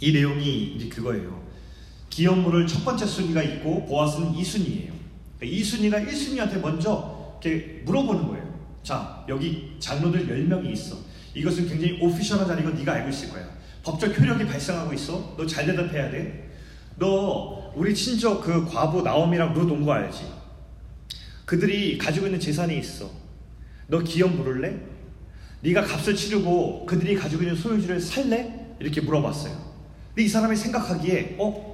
이 0.00 0.12
내용이 0.12 0.74
이제 0.74 0.90
그거예요. 0.90 1.43
기업물을 2.18 2.68
첫 2.68 2.84
번째 2.84 3.04
순위가 3.06 3.42
있고 3.42 3.84
보아스는 3.86 4.34
2순위예요. 4.34 4.92
그러니까 5.36 5.60
2순위가 5.64 6.08
1순위한테 6.08 6.60
먼저 6.60 7.38
이렇게 7.42 7.82
물어보는 7.84 8.28
거예요. 8.28 8.54
자, 8.84 9.24
여기 9.28 9.74
장로들 9.80 10.28
10명이 10.28 10.70
있어. 10.74 10.96
이것은 11.34 11.68
굉장히 11.68 11.98
오피셜한 12.00 12.46
자리고 12.46 12.70
네가 12.70 12.92
알고 12.92 13.08
있을 13.08 13.30
거야. 13.30 13.44
법적 13.82 14.16
효력이 14.18 14.46
발생하고 14.46 14.92
있어. 14.94 15.34
너 15.36 15.44
잘 15.44 15.66
대답해야 15.66 16.08
돼. 16.12 16.52
너 16.96 17.72
우리 17.74 17.92
친척 17.92 18.40
그 18.42 18.64
과부 18.64 19.02
나옴이랑 19.02 19.52
루 19.52 19.64
논거 19.64 19.92
알지? 19.92 20.22
그들이 21.44 21.98
가지고 21.98 22.26
있는 22.26 22.38
재산이 22.38 22.78
있어. 22.78 23.10
너 23.88 23.98
기업 23.98 24.32
물을래? 24.36 24.76
네가 25.62 25.82
값을 25.82 26.14
치르고 26.14 26.86
그들이 26.86 27.16
가지고 27.16 27.42
있는 27.42 27.56
소유지를 27.56 28.00
살래? 28.00 28.76
이렇게 28.78 29.00
물어봤어요. 29.00 29.52
근데 30.10 30.22
이 30.22 30.28
사람이 30.28 30.54
생각하기에 30.54 31.34
어? 31.40 31.73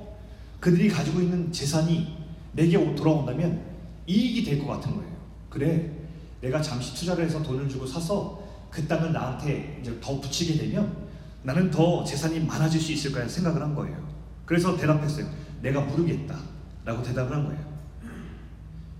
그들이 0.61 0.88
가지고 0.88 1.21
있는 1.21 1.50
재산이 1.50 2.17
내게 2.52 2.95
돌아온다면 2.95 3.61
이익이 4.07 4.45
될 4.45 4.59
것 4.59 4.67
같은 4.67 4.95
거예요. 4.95 5.11
그래. 5.49 5.90
내가 6.40 6.61
잠시 6.62 6.95
투자를 6.95 7.25
해서 7.25 7.43
돈을 7.43 7.69
주고 7.69 7.87
사서 7.87 8.43
그 8.71 8.87
땅을 8.87 9.12
나한테 9.12 9.79
이제 9.81 9.95
더 10.00 10.21
붙이게 10.21 10.57
되면 10.59 10.97
나는 11.43 11.71
더 11.71 12.05
재산이 12.05 12.40
많아질 12.40 12.81
수 12.81 12.93
있을 12.93 13.12
거라 13.12 13.26
생각을 13.29 13.61
한 13.61 13.75
거예요. 13.75 13.97
그래서 14.47 14.76
대답했어요. 14.76 15.26
내가 15.62 15.81
모르겠다. 15.81 16.38
라고 16.85 17.02
대답을 17.02 17.37
한 17.37 17.45
거예요. 17.47 17.61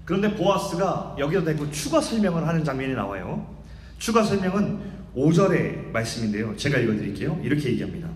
그런데 0.05 0.35
보아스가 0.35 1.17
여기다 1.19 1.45
대고 1.45 1.71
추가 1.71 2.01
설명을 2.01 2.47
하는 2.47 2.65
장면이 2.65 2.95
나와요. 2.95 3.55
추가 3.99 4.23
설명은 4.23 4.81
5절의 5.17 5.91
말씀인데요. 5.93 6.57
제가 6.57 6.79
읽어드릴게요. 6.79 7.41
이렇게 7.43 7.71
얘기합니다. 7.71 8.10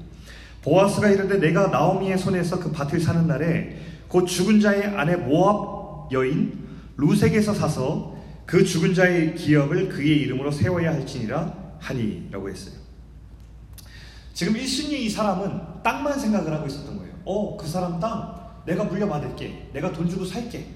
보아스가 0.64 1.11
이런데 1.11 1.38
내가 1.38 1.66
나오미의 1.66 2.16
손에서 2.16 2.59
그 2.59 2.73
밭을 2.73 2.99
사는 2.99 3.26
날에 3.26 3.76
곧 4.09 4.25
죽은 4.26 4.61
자의 4.61 4.85
아내 4.87 5.14
모압 5.14 6.11
여인 6.12 6.66
루색에서 6.97 7.52
사서 7.52 8.16
그 8.47 8.64
죽은 8.64 8.94
자의 8.94 9.35
기업을 9.35 9.90
그의 9.90 10.23
이름으로 10.23 10.50
세워야 10.50 10.92
할지니라 10.92 11.52
하니라고 11.80 12.49
했어요. 12.49 12.75
지금 14.33 14.54
1순위 14.54 14.92
이 14.94 15.11
사람은 15.11 15.83
땅만 15.83 16.18
생각을 16.18 16.52
하고 16.52 16.66
있었던 16.66 16.97
거예요. 16.99 17.12
어, 17.25 17.56
그 17.56 17.66
사람 17.66 18.00
땅 18.00 18.35
내가 18.66 18.85
물려받을게. 18.85 19.71
내가 19.75 19.92
돈 19.92 20.09
주고 20.09 20.25
살게. 20.25 20.66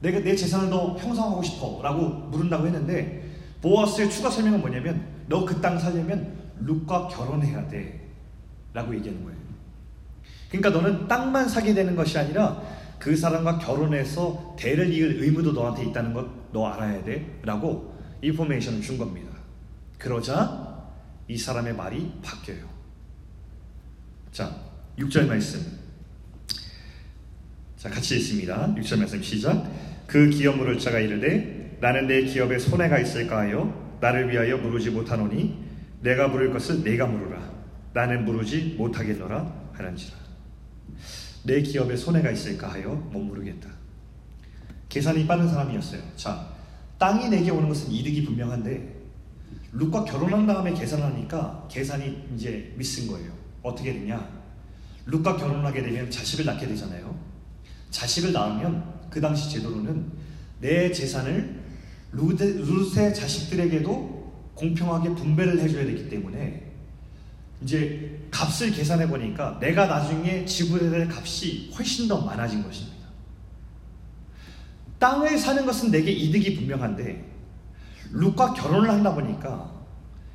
내가 0.00 0.20
내 0.20 0.36
재산을 0.36 0.68
더 0.68 0.94
형성하고 0.96 1.42
싶어 1.42 1.80
라고 1.82 2.08
물은다고 2.30 2.66
했는데 2.66 3.30
보아스의 3.62 4.10
추가 4.10 4.28
설명은 4.30 4.60
뭐냐면 4.60 5.06
너 5.28 5.44
그 5.46 5.60
땅 5.60 5.78
살려면 5.78 6.36
룩과 6.60 7.08
결혼해야 7.08 7.66
돼 7.68 7.95
라고 8.76 8.94
얘기하는 8.94 9.24
거예요. 9.24 9.38
그러니까 10.50 10.70
너는 10.70 11.08
땅만 11.08 11.48
사게 11.48 11.74
되는 11.74 11.96
것이 11.96 12.18
아니라 12.18 12.62
그 12.98 13.16
사람과 13.16 13.58
결혼해서 13.58 14.54
대를 14.58 14.92
이을 14.92 15.22
의무도 15.22 15.52
너한테 15.52 15.84
있다는 15.84 16.12
것 16.12 16.46
너 16.56 16.66
알아야 16.68 17.04
돼 17.04 17.38
라고 17.42 17.94
인포메이션을 18.22 18.80
준 18.80 18.96
겁니다. 18.96 19.30
그러자 19.98 20.88
이 21.28 21.36
사람의 21.36 21.74
말이 21.74 22.10
바뀌어요. 22.22 22.64
자, 24.32 24.56
6절 24.98 25.26
말씀. 25.26 25.60
자, 27.76 27.90
같이 27.90 28.16
읽습니다. 28.16 28.74
6절 28.74 28.98
말씀 28.98 29.22
시작. 29.22 29.70
그 30.06 30.30
기업 30.30 30.56
물을 30.56 30.78
자가 30.78 30.98
이르되 30.98 31.76
나는 31.80 32.06
내 32.06 32.22
기업에 32.22 32.58
손해가 32.58 32.98
있을까 32.98 33.40
하여 33.40 33.98
나를 34.00 34.30
위하여 34.30 34.56
물으지 34.56 34.90
못하노니 34.90 35.62
내가 36.00 36.28
물을 36.28 36.50
것을 36.54 36.82
내가 36.82 37.06
물으라. 37.06 37.55
나는 37.96 38.26
물으지 38.26 38.74
못하겠노라 38.76 39.70
하는지라. 39.72 40.18
내 41.44 41.62
기업에 41.62 41.96
손해가 41.96 42.30
있을까 42.30 42.70
하여 42.70 42.90
못 42.90 43.20
물으겠다. 43.20 43.70
계산이 44.90 45.26
빠른 45.26 45.48
사람이었어요. 45.48 46.02
자, 46.14 46.46
땅이 46.98 47.30
내게 47.30 47.50
오는 47.50 47.66
것은 47.70 47.90
이득이 47.90 48.26
분명한데 48.26 48.96
룩과 49.72 50.04
결혼한 50.04 50.46
다음에 50.46 50.74
계산하니까 50.74 51.68
계산이 51.70 52.32
이제 52.34 52.74
미쓴 52.76 53.08
거예요. 53.08 53.32
어떻게 53.62 53.94
되냐? 53.94 54.28
룩과 55.06 55.38
결혼하게 55.38 55.82
되면 55.82 56.10
자식을 56.10 56.44
낳게 56.44 56.66
되잖아요. 56.68 57.18
자식을 57.90 58.30
낳으면 58.30 59.08
그 59.08 59.22
당시 59.22 59.48
제도로는 59.48 60.12
내 60.60 60.92
재산을 60.92 61.62
룻의 62.12 63.14
자식들에게도 63.14 64.52
공평하게 64.54 65.14
분배를 65.14 65.58
해줘야 65.60 65.86
되기 65.86 66.10
때문에 66.10 66.65
이제 67.62 68.20
값을 68.30 68.70
계산해 68.70 69.08
보니까 69.08 69.58
내가 69.60 69.86
나중에 69.86 70.44
지불해야 70.44 70.90
될 70.90 71.08
값이 71.10 71.72
훨씬 71.76 72.06
더 72.06 72.20
많아진 72.20 72.62
것입니다. 72.62 72.96
땅을 74.98 75.38
사는 75.38 75.64
것은 75.64 75.90
내게 75.90 76.10
이득이 76.10 76.56
분명한데 76.56 77.24
룩과 78.12 78.54
결혼을 78.54 78.90
한다 78.90 79.14
보니까 79.14 79.72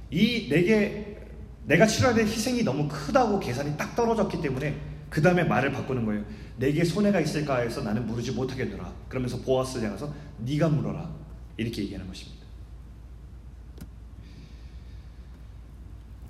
이 0.09 0.49
내게 0.49 1.17
내가 1.65 1.85
치러야 1.85 2.13
될 2.13 2.25
희생이 2.25 2.63
너무 2.63 2.87
크다고 2.87 3.39
계산이 3.39 3.77
딱 3.77 3.95
떨어졌기 3.95 4.41
때문에 4.41 4.79
그 5.09 5.21
다음에 5.21 5.43
말을 5.43 5.71
바꾸는 5.71 6.05
거예요. 6.05 6.23
내게 6.57 6.83
손해가 6.83 7.19
있을까 7.19 7.57
해서 7.57 7.81
나는 7.81 8.05
물으지 8.07 8.31
못하겠노라. 8.31 8.93
그러면서 9.09 9.37
보아스에 9.41 9.87
가서 9.89 10.13
네가 10.39 10.69
물어라. 10.69 11.09
이렇게 11.57 11.83
얘기하는 11.83 12.07
것입니다. 12.07 12.41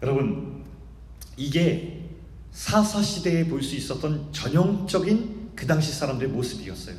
여러분 0.01 0.60
이게 1.41 1.99
사사 2.51 3.01
시대에 3.01 3.47
볼 3.47 3.63
수 3.63 3.75
있었던 3.75 4.31
전형적인 4.31 5.51
그 5.55 5.65
당시 5.65 5.91
사람들의 5.91 6.31
모습이었어요. 6.31 6.95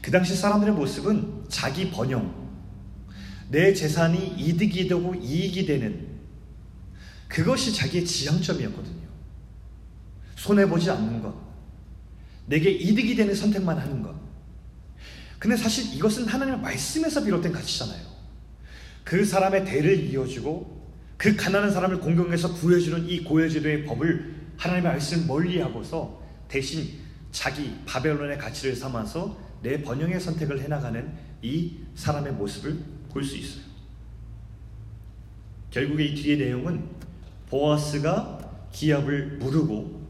그 0.00 0.10
당시 0.10 0.36
사람들의 0.36 0.74
모습은 0.74 1.46
자기 1.48 1.90
번영, 1.90 2.48
내 3.50 3.72
재산이 3.72 4.34
이득이 4.38 4.86
되고 4.86 5.14
이익이 5.14 5.66
되는 5.66 6.06
그것이 7.26 7.72
자기의 7.74 8.04
지향점이었거든요. 8.04 9.08
손해보지 10.36 10.90
않는 10.90 11.20
것. 11.20 11.34
내게 12.46 12.70
이득이 12.70 13.16
되는 13.16 13.34
선택만 13.34 13.78
하는 13.78 14.02
것. 14.02 14.14
근데 15.38 15.56
사실 15.56 15.92
이것은 15.94 16.26
하나님의 16.26 16.60
말씀에서 16.60 17.22
비롯된 17.24 17.52
가치잖아요. 17.52 18.06
그 19.04 19.24
사람의 19.24 19.64
대를 19.64 20.04
이어주고 20.04 20.77
그 21.18 21.34
가난한 21.34 21.72
사람을 21.72 21.98
공경해서 22.00 22.54
구해주는 22.54 23.08
이 23.08 23.24
고해제도의 23.24 23.84
법을 23.84 24.36
하나님의 24.56 24.92
말씀 24.92 25.26
멀리하고서 25.26 26.22
대신 26.46 27.00
자기 27.32 27.74
바벨론의 27.84 28.38
가치를 28.38 28.74
삼아서 28.76 29.36
내 29.60 29.82
번영의 29.82 30.20
선택을 30.20 30.62
해나가는 30.62 31.12
이 31.42 31.78
사람의 31.96 32.32
모습을 32.34 32.78
볼 33.10 33.24
수 33.24 33.36
있어요. 33.36 33.64
결국에 35.70 36.04
이 36.04 36.14
뒤의 36.14 36.38
내용은 36.38 36.88
보아스가 37.50 38.38
기업을 38.72 39.38
무르고 39.38 40.06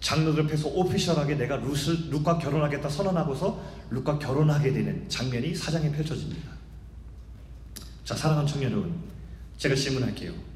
장로들 0.00 0.44
앞에서 0.44 0.68
오피셜하게 0.68 1.36
내가 1.36 1.56
룻을, 1.56 2.10
룻과 2.10 2.38
결혼하겠다 2.38 2.88
선언하고서 2.88 3.64
룻과 3.90 4.18
결혼하게 4.18 4.72
되는 4.72 5.08
장면이 5.08 5.54
사장에 5.54 5.90
펼쳐집니다. 5.90 6.50
자, 8.04 8.14
사랑하는 8.14 8.48
청년 8.48 8.72
여러분, 8.72 8.94
제가 9.56 9.74
질문할게요. 9.74 10.49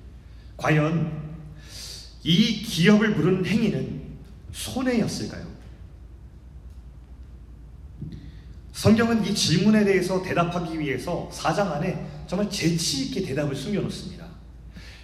과연 0.57 1.25
이 2.23 2.63
기업을 2.63 3.15
무른 3.15 3.45
행위는 3.45 4.03
손해였을까요? 4.53 5.55
성경은 8.73 9.25
이 9.25 9.35
질문에 9.35 9.85
대해서 9.85 10.23
대답하기 10.23 10.79
위해서 10.79 11.29
4장 11.33 11.73
안에 11.73 12.07
정말 12.27 12.51
재치 12.51 13.07
있게 13.07 13.23
대답을 13.23 13.55
숨겨놓습니다. 13.55 14.27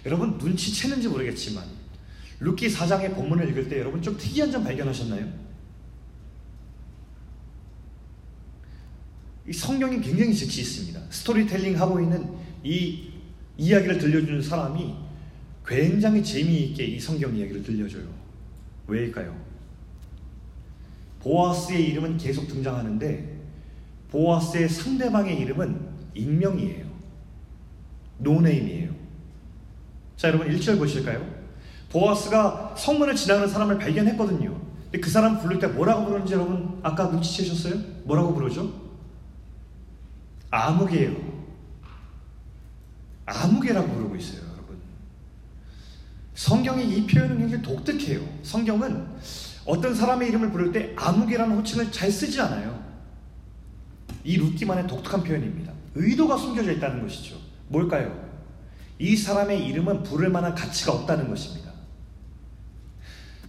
여러분 0.05 0.37
눈치채는지 0.37 1.07
모르겠지만 1.07 1.63
룻기 2.39 2.67
4장의 2.67 3.13
본문을 3.13 3.49
읽을 3.49 3.69
때 3.69 3.79
여러분 3.79 4.01
좀 4.01 4.17
특이한 4.17 4.51
점 4.51 4.63
발견하셨나요? 4.63 5.31
이 9.47 9.53
성경이 9.53 10.01
굉장히 10.01 10.35
재치 10.35 10.61
있습니다. 10.61 10.99
스토리텔링 11.09 11.79
하고 11.79 11.99
있는 11.99 12.35
이 12.63 13.11
이야기를 13.57 13.97
들려주는 13.97 14.41
사람이 14.41 15.10
굉장히 15.65 16.23
재미있게 16.23 16.85
이 16.85 16.99
성경 16.99 17.35
이야기를 17.35 17.63
들려줘요. 17.63 18.07
왜일까요? 18.87 19.35
보아스의 21.21 21.89
이름은 21.89 22.17
계속 22.17 22.47
등장하는데 22.47 23.39
보아스의 24.09 24.67
상대방의 24.67 25.39
이름은 25.39 25.89
익명이에요. 26.15 26.85
no 28.17 28.31
name이에요. 28.31 28.91
자, 30.17 30.27
여러분 30.27 30.49
1절 30.49 30.77
보실까요? 30.77 31.25
보아스가 31.89 32.75
성문을 32.77 33.15
지나가는 33.15 33.47
사람을 33.47 33.77
발견했거든요. 33.77 34.59
근데 34.83 34.99
그 34.99 35.09
사람 35.09 35.39
부를 35.39 35.59
때 35.59 35.67
뭐라고 35.67 36.05
부르는지 36.05 36.33
여러분 36.33 36.79
아까 36.83 37.05
눈치채셨어요? 37.05 37.75
뭐라고 38.03 38.33
부르죠? 38.33 38.73
아무개요. 40.49 41.15
아무개라고 43.25 43.87
부르고 43.87 44.15
있어요. 44.17 44.50
성경이 46.41 46.97
이 46.97 47.05
표현은 47.05 47.37
굉장히 47.37 47.61
독특해요. 47.61 48.19
성경은 48.41 49.05
어떤 49.63 49.93
사람의 49.93 50.27
이름을 50.29 50.51
부를 50.51 50.71
때 50.71 50.91
아무개라는 50.95 51.55
호칭을 51.57 51.91
잘 51.91 52.11
쓰지 52.11 52.41
않아요. 52.41 52.83
이 54.23 54.37
루키만의 54.37 54.87
독특한 54.87 55.23
표현입니다. 55.23 55.71
의도가 55.93 56.37
숨겨져 56.37 56.71
있다는 56.71 57.03
것이죠. 57.03 57.35
뭘까요? 57.67 58.27
이 58.97 59.15
사람의 59.15 59.67
이름은 59.67 60.01
부를 60.01 60.29
만한 60.29 60.55
가치가 60.55 60.93
없다는 60.93 61.29
것입니다. 61.29 61.71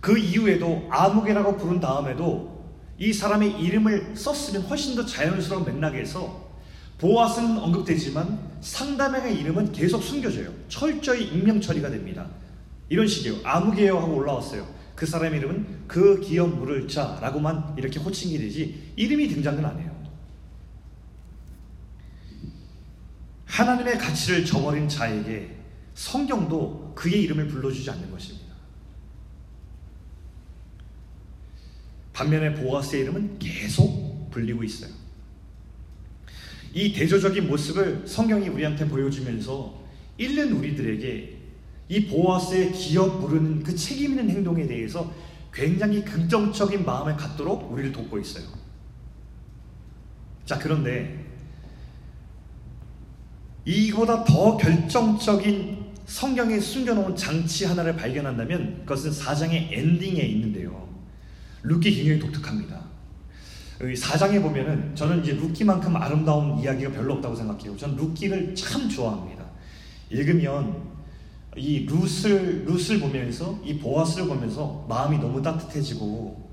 그 0.02 0.18
이후에도 0.18 0.87
아무개라고 0.90 1.57
부른 1.57 1.81
다음에도 1.81 2.62
이 2.98 3.11
사람의 3.11 3.59
이름을 3.59 4.14
썼으면 4.14 4.64
훨씬 4.64 4.96
더 4.96 5.07
자연스러운 5.07 5.64
맥락에서 5.64 6.52
보아스는 6.98 7.57
언급되지만 7.57 8.38
상담의 8.61 9.35
이름은 9.40 9.72
계속 9.72 10.02
숨겨져요. 10.02 10.52
철저히 10.68 11.24
익명 11.28 11.59
처리가 11.59 11.88
됩니다. 11.88 12.26
이런 12.92 13.07
식이에요. 13.07 13.40
아무개요 13.42 13.98
하고 13.98 14.16
올라왔어요. 14.16 14.68
그 14.94 15.07
사람의 15.07 15.38
이름은 15.38 15.88
그 15.88 16.20
기업 16.20 16.59
물을 16.59 16.87
자라고만 16.87 17.74
이렇게 17.78 17.98
호칭이 17.98 18.37
되지 18.37 18.92
이름이 18.96 19.28
등장은 19.28 19.64
안 19.64 19.81
해요. 19.81 19.90
하나님의 23.46 23.96
가치를 23.96 24.44
저버린 24.44 24.90
자에게 24.90 25.57
성경도 25.94 26.92
그의 26.94 27.22
이름을 27.22 27.48
불러주지 27.48 27.90
않는 27.92 28.11
것입니다. 28.11 28.52
반면에 32.12 32.52
보아스의 32.52 33.05
이름은 33.05 33.38
계속 33.38 34.31
불리고 34.31 34.62
있어요. 34.64 34.92
이 36.74 36.92
대조적인 36.92 37.48
모습을 37.48 38.07
성경이 38.07 38.48
우리한테 38.48 38.87
보여주면서 38.87 39.83
읽는 40.18 40.52
우리들에게 40.52 41.41
이 41.92 42.07
보아스의 42.07 42.72
기업 42.72 43.20
부르는 43.20 43.62
그 43.62 43.76
책임 43.76 44.12
있는 44.12 44.31
행동에 44.31 44.66
대해서 44.66 45.12
굉장히 45.52 46.02
긍정적인 46.02 46.87
마음을 46.87 47.18
갖도록 47.18 47.70
우리를 47.70 47.92
돕고 47.92 48.18
있어요. 48.18 48.46
자, 50.46 50.59
그런데 50.59 51.22
이보다 53.66 54.24
더 54.24 54.57
결정적인 54.57 55.92
성경에 56.07 56.59
숨겨놓은 56.59 57.14
장치 57.14 57.66
하나를 57.66 57.94
발견한다면 57.94 58.87
그것은 58.87 59.12
사장의 59.12 59.68
엔딩에 59.72 60.22
있는데요. 60.22 60.88
룩이 61.62 61.83
굉장히 61.83 62.18
독특합니다. 62.18 62.81
사장에 63.98 64.40
보면은 64.40 64.96
저는 64.96 65.22
이제 65.22 65.35
루키만큼 65.35 65.94
아름다운 65.94 66.59
이야기가 66.59 66.90
별로 66.92 67.12
없다고 67.14 67.37
생각해요. 67.37 67.76
저는 67.76 67.96
루키를 67.96 68.55
참 68.55 68.88
좋아합니다. 68.88 69.44
읽으면 70.09 70.91
이 71.56 71.86
룻을 71.86 72.64
룻을 72.64 73.00
보면서 73.00 73.58
이 73.62 73.78
보아스를 73.78 74.26
보면서 74.26 74.86
마음이 74.88 75.18
너무 75.18 75.42
따뜻해지고 75.42 76.50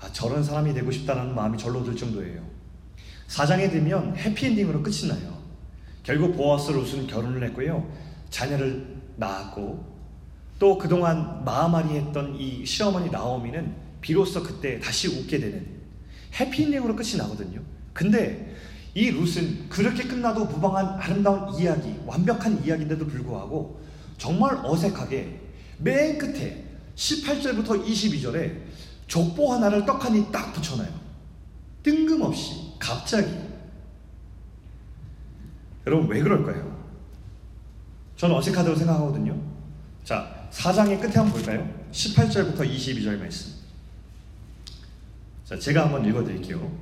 아, 0.00 0.12
저런 0.12 0.44
사람이 0.44 0.74
되고 0.74 0.90
싶다는 0.90 1.34
마음이 1.34 1.56
절로 1.56 1.82
들 1.82 1.96
정도예요. 1.96 2.42
사장에 3.26 3.70
되면 3.70 4.14
해피엔딩으로 4.16 4.82
끝이 4.82 5.08
나요. 5.08 5.38
결국 6.02 6.36
보아스 6.36 6.70
룻은 6.70 7.06
결혼을 7.06 7.42
했고요. 7.44 7.90
자녀를 8.28 8.94
낳았고 9.16 9.94
또 10.58 10.76
그동안 10.76 11.42
마음앓이 11.44 11.96
했던 11.96 12.36
이 12.36 12.66
시어머니 12.66 13.10
나오미는 13.10 13.74
비로소 14.02 14.42
그때 14.42 14.78
다시 14.80 15.08
웃게 15.08 15.38
되는 15.38 15.66
해피엔딩으로 16.38 16.94
끝이 16.94 17.16
나거든요. 17.16 17.60
근데 17.94 18.54
이 18.94 19.10
룻은 19.10 19.70
그렇게 19.70 20.04
끝나도 20.04 20.44
무방한 20.44 21.00
아름다운 21.00 21.54
이야기, 21.58 21.96
완벽한 22.04 22.62
이야기인데도 22.64 23.06
불구하고 23.06 23.80
정말 24.18 24.58
어색하게 24.64 25.40
맨 25.78 26.18
끝에 26.18 26.64
18절부터 26.94 27.84
22절에 27.84 28.62
족보 29.06 29.52
하나를 29.52 29.84
떡하니 29.84 30.30
딱 30.32 30.52
붙여놔요. 30.52 31.04
뜬금없이, 31.82 32.72
갑자기. 32.78 33.30
여러분, 35.86 36.08
왜 36.08 36.22
그럴까요? 36.22 36.74
저는 38.16 38.36
어색하다고 38.36 38.76
생각하거든요. 38.76 39.38
자, 40.04 40.48
사장의 40.50 41.00
끝에 41.00 41.12
한번 41.14 41.32
볼까요? 41.32 41.68
18절부터 41.92 42.60
22절 42.60 43.18
말씀. 43.18 43.52
자, 45.44 45.58
제가 45.58 45.84
한번 45.84 46.04
읽어드릴게요. 46.06 46.72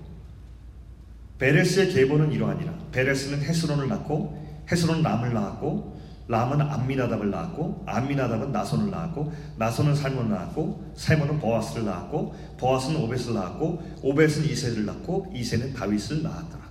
베레스의 1.38 1.92
계보는 1.92 2.30
이러하니라. 2.30 2.72
베레스는 2.92 3.42
헤스론을 3.42 3.88
낳고 3.88 4.64
헤스론은 4.70 5.02
람을 5.02 5.32
낳았고 5.32 5.91
람은 6.28 6.60
암미나답을 6.60 7.30
낳았고 7.30 7.84
암미나답은 7.86 8.52
나손을 8.52 8.90
낳았고 8.90 9.32
나손은 9.56 9.94
살몬을 9.94 10.30
낳았고 10.30 10.92
살몬은 10.96 11.40
보아스를 11.40 11.84
낳았고 11.84 12.34
보아스는 12.58 13.00
오벳을 13.02 13.34
낳았고 13.34 13.98
오벳은 14.02 14.44
이세를 14.44 14.86
낳고 14.86 15.32
이세는 15.34 15.74
다윗을 15.74 16.22
낳았더라. 16.22 16.62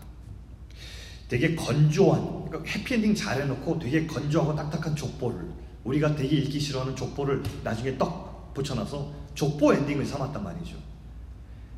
되게 1.28 1.56
건조한 1.56 2.46
그러니까 2.46 2.70
해피엔딩 2.72 3.16
잘 3.16 3.42
해놓고 3.42 3.80
되게 3.80 4.06
건조하고 4.06 4.56
딱딱한 4.56 4.96
족보를 4.96 5.50
우리가 5.84 6.16
되게 6.16 6.38
읽기 6.38 6.60
싫어하는 6.60 6.96
족보를 6.96 7.42
나중에 7.64 7.98
떡 7.98 8.54
붙여놔서 8.54 9.14
족보 9.34 9.74
엔딩을 9.74 10.06
삼았단 10.06 10.44
말이죠. 10.44 10.76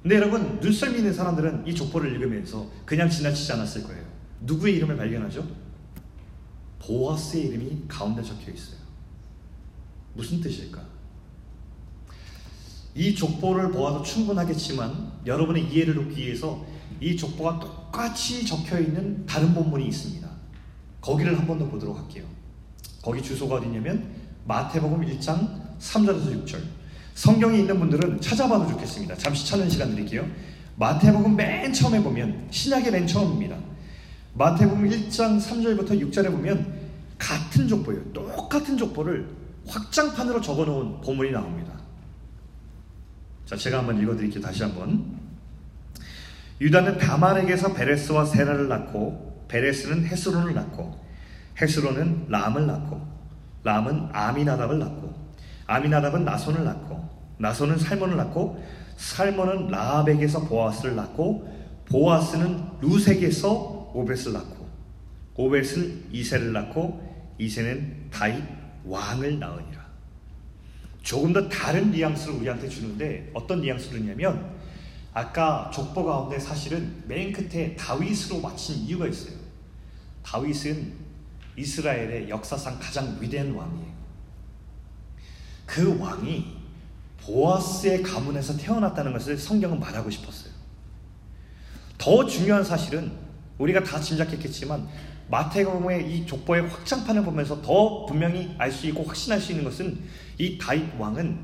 근데 0.02 0.16
여러분 0.18 0.60
눈썰미 0.60 0.98
있는 0.98 1.14
사람들은 1.14 1.66
이 1.66 1.74
족보를 1.74 2.12
읽으면서 2.14 2.68
그냥 2.86 3.10
지나치지 3.10 3.54
않았을 3.54 3.84
거예요. 3.84 4.04
누구의 4.42 4.76
이름을 4.76 4.98
발견하죠? 4.98 5.63
보아스의 6.86 7.48
이름이 7.48 7.84
가운데 7.88 8.22
적혀 8.22 8.52
있어요. 8.52 8.78
무슨 10.14 10.42
뜻일까? 10.42 10.82
이 12.96 13.16
족보를 13.16 13.72
보아도 13.72 14.04
충분하겠지만 14.04 15.12
여러분의 15.26 15.66
이해를 15.72 15.96
돕기 15.96 16.26
위해서 16.28 16.64
이 17.02 17.16
족보가 17.18 17.60
똑같이 17.60 18.46
적혀 18.46 18.80
있는 18.80 19.26
다른 19.26 19.54
본문이 19.54 19.88
있습니다. 19.88 20.28
거기를 21.02 21.38
한 21.38 21.48
번 21.48 21.58
더 21.60 21.68
보도록 21.68 21.98
할게요. 21.98 22.24
거기 23.02 23.22
주소가 23.22 23.56
어디냐면 23.56 24.10
마태복음 24.46 25.02
1장 25.06 25.78
3절에서 25.80 26.46
6절. 26.46 26.62
성경이 27.16 27.60
있는 27.60 27.80
분들은 27.80 28.22
찾아봐도 28.22 28.68
좋겠습니다. 28.72 29.16
잠시 29.18 29.46
찾는 29.48 29.70
시간 29.70 29.92
드릴게요. 29.92 30.26
마태복음 30.78 31.36
맨 31.36 31.74
처음에 31.74 32.02
보면 32.02 32.48
신약의 32.52 32.92
맨 32.92 33.08
처음입니다. 33.08 33.58
마태복음 34.36 34.90
1장 34.90 35.40
3절부터 35.40 35.90
6절에 36.10 36.32
보면 36.32 36.82
같은 37.20 37.68
족보예요. 37.68 38.02
똑같은 38.14 38.78
족보를 38.78 39.30
확장판으로 39.68 40.42
적어놓은 40.42 41.02
본문이 41.02 41.32
나옵니다. 41.32 41.74
자, 43.46 43.56
제가 43.56 43.80
한번 43.80 44.02
읽어드릴게요. 44.02 44.42
다시 44.42 44.64
한번. 44.64 45.20
유다는 46.60 46.98
다말에게서 46.98 47.74
베레스와 47.74 48.26
세라를 48.26 48.68
낳고 48.68 49.46
베레스는 49.48 50.06
헤스론을 50.06 50.54
낳고 50.56 51.00
헤스론은 51.62 52.26
람을 52.30 52.66
낳고 52.66 53.02
람은 53.64 54.10
아미나답을 54.12 54.80
낳고 54.80 55.14
아미나답은 55.68 56.26
나손을 56.26 56.64
낳고 56.64 57.08
나손은 57.38 57.78
살몬을 57.78 58.18
낳고 58.18 58.64
살몬은 58.98 59.68
라합에게서 59.68 60.46
보아스를 60.46 60.96
낳고 60.96 61.48
보아스는 61.86 62.64
루색에서 62.82 63.73
오벳을 63.94 64.34
낳고 64.34 64.70
오벳은 65.36 66.10
이세를 66.12 66.54
낳고 66.54 67.34
이세는 67.38 68.10
다윗 68.12 68.44
왕을 68.86 69.40
낳으니라. 69.40 69.84
조금 71.02 71.34
더 71.34 71.48
다른 71.50 71.92
뉘앙스를 71.92 72.36
우리한테 72.36 72.70
주는데 72.70 73.32
어떤 73.34 73.62
뉘앙스를 73.62 74.00
주냐면 74.00 74.54
아까 75.14 75.70
족보 75.74 76.04
가운데 76.04 76.40
사실은 76.40 77.04
맨 77.08 77.32
끝에 77.32 77.76
다윗으로 77.76 78.40
마친 78.40 78.78
이유가 78.78 79.08
있어요. 79.08 79.36
다윗은 80.24 80.94
이스라엘의 81.58 82.30
역사상 82.30 82.80
가장 82.80 83.18
위대한 83.20 83.52
왕이에요. 83.54 83.94
그 85.66 86.00
왕이 86.00 86.64
보아스의 87.22 88.02
가문에서 88.04 88.58
태어났다는 88.58 89.14
것을 89.14 89.38
성경은 89.38 89.80
말하고 89.80 90.10
싶었어요. 90.10 90.52
더 91.98 92.26
중요한 92.26 92.64
사실은 92.64 93.12
우리가 93.58 93.84
다 93.84 94.00
짐작했겠지만 94.00 94.88
마태복음의 95.30 96.14
이 96.14 96.26
족보의 96.26 96.68
확장판을 96.68 97.24
보면서 97.24 97.62
더 97.62 98.06
분명히 98.06 98.54
알 98.58 98.72
수 98.72 98.88
있고 98.88 99.04
확신할 99.04 99.40
수 99.40 99.52
있는 99.52 99.64
것은 99.64 100.00
이 100.38 100.58
다윗 100.58 100.88
왕은 100.98 101.40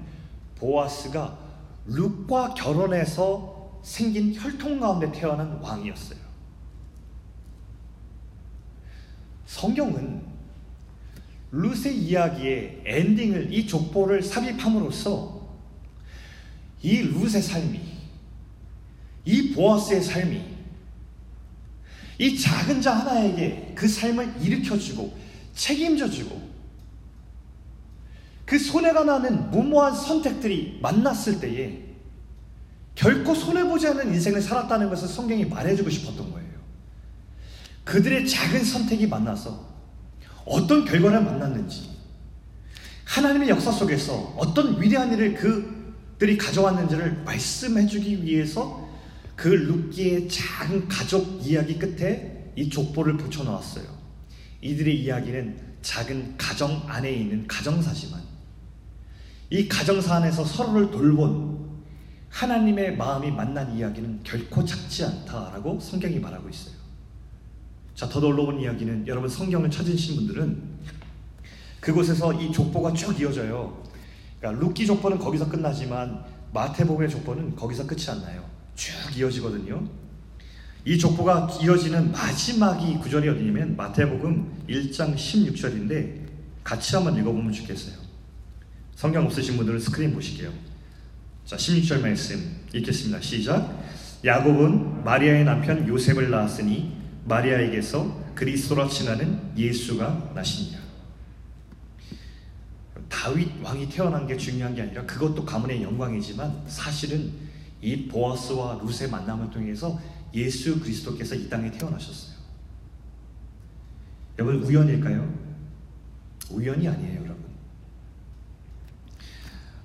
보아스가 0.55 1.37
룩과 1.85 2.53
결혼해서 2.53 3.79
생긴 3.83 4.35
혈통 4.35 4.79
가운데 4.79 5.11
태어난 5.11 5.57
왕이었어요. 5.61 6.19
성경은 9.45 10.21
룻의 11.51 11.97
이야기의 11.97 12.83
엔딩을 12.85 13.51
이 13.51 13.65
족보를 13.65 14.21
삽입함으로써 14.21 15.39
이 16.81 17.01
룻의 17.01 17.41
삶이 17.41 17.81
이 19.25 19.53
보아스의 19.53 20.01
삶이 20.01 20.48
이 22.19 22.38
작은 22.38 22.82
자 22.82 22.95
하나에게 22.99 23.71
그 23.73 23.88
삶을 23.88 24.36
일으켜주고 24.41 25.17
책임져주고 25.55 26.49
그 28.45 28.60
손해가 28.60 29.05
나는 29.05 29.49
무모한 29.51 29.95
선택들이 29.95 30.79
만났을 30.82 31.39
때에 31.39 31.86
결코 32.93 33.34
손해보지 33.34 33.88
않는 33.88 34.13
인생을 34.13 34.41
살았다는 34.41 34.89
것을 34.89 35.08
성경이 35.08 35.45
말해주고 35.45 35.89
싶었던 35.89 36.32
거예요. 36.32 36.49
그들의 37.86 38.27
작은 38.27 38.65
선택이 38.65 39.08
만나서 39.08 39.67
어떤 40.45 40.84
결과를 40.84 41.21
만났는지, 41.23 41.89
하나님의 43.05 43.49
역사 43.49 43.71
속에서 43.71 44.34
어떤 44.36 44.82
위대한 44.82 45.13
일을 45.13 45.36
그들이 45.36 46.38
가져왔는지를 46.38 47.23
말씀해주기 47.23 48.23
위해서 48.23 48.88
그 49.39 49.47
룻기의 49.47 50.28
작은 50.28 50.89
가족 50.89 51.39
이야기 51.41 51.80
끝에 51.80 52.52
이 52.58 52.69
족보를 52.69 53.15
붙여놓았어요. 53.15 53.86
이들의 54.60 55.02
이야기는 55.02 55.58
작은 55.82 56.36
가정 56.38 56.84
안에 56.86 57.10
있는 57.10 57.47
가정사지만 57.47 58.21
이 59.49 59.65
가정사 59.69 60.15
안에서 60.15 60.43
서로를 60.43 60.91
돌본 60.91 61.69
하나님의 62.28 62.97
마음이 62.97 63.32
만난 63.32 63.73
이야기는 63.78 64.23
결코 64.25 64.65
작지 64.65 65.06
않다라고 65.06 65.80
성경이 65.80 66.19
말하고 66.19 66.49
있어요. 66.49 66.75
자, 67.95 68.10
더 68.10 68.19
놀라운 68.19 68.60
이야기는 68.60 69.08
여러분 69.08 69.30
성경을 69.30 69.71
찾으신 69.71 70.17
분들은 70.17 70.62
그곳에서 71.80 72.34
이 72.34 72.52
족보가 72.52 72.91
쭉 72.91 73.17
이어져요. 73.21 73.82
그러니까 74.38 74.65
룻기 74.65 74.85
족보는 74.86 75.17
거기서 75.17 75.47
끝나지만 75.47 76.25
마태복음의 76.54 77.10
족보는 77.10 77.56
거기서 77.56 77.88
끝이 77.88 78.06
안 78.10 78.21
나요. 78.21 78.48
쭉 78.79 78.93
이어지거든요. 79.17 79.85
이 80.85 80.97
족보가 80.97 81.49
이어지는 81.61 82.13
마지막이 82.13 82.97
구절이 82.99 83.27
어디냐면 83.27 83.75
마태복음 83.75 84.63
1장 84.69 85.15
16절인데 85.15 86.29
같이 86.63 86.95
한번 86.95 87.17
읽어보면 87.17 87.51
좋겠어요. 87.51 87.95
성경 88.95 89.25
없으신 89.25 89.57
분들은 89.57 89.81
스크린 89.81 90.13
보시게요. 90.13 90.53
자, 91.45 91.57
16절 91.57 92.01
말씀 92.01 92.39
읽겠습니다. 92.73 93.19
시작. 93.19 93.83
야곱은 94.23 95.03
마리아의 95.03 95.43
남편 95.43 95.85
요셉을 95.85 96.29
낳았으니 96.29 96.97
마리아에게서 97.25 98.33
그리스도라 98.35 98.87
칭하는 98.87 99.57
예수가 99.57 100.31
나시니라. 100.35 100.79
다윗 103.09 103.49
왕이 103.61 103.89
태어난 103.89 104.25
게 104.25 104.37
중요한 104.37 104.73
게 104.73 104.83
아니라 104.83 105.05
그것도 105.05 105.43
가문의 105.43 105.83
영광이지만 105.83 106.63
사실은 106.67 107.48
이 107.81 108.07
보아스와 108.07 108.81
룻의 108.83 109.09
만남을 109.09 109.49
통해서 109.51 109.99
예수 110.33 110.79
그리스도께서 110.79 111.35
이 111.35 111.49
땅에 111.49 111.71
태어나셨어요. 111.71 112.39
여러분 114.37 114.63
우연일까요? 114.63 115.33
우연이 116.51 116.87
아니에요, 116.87 117.21
여러분. 117.23 117.45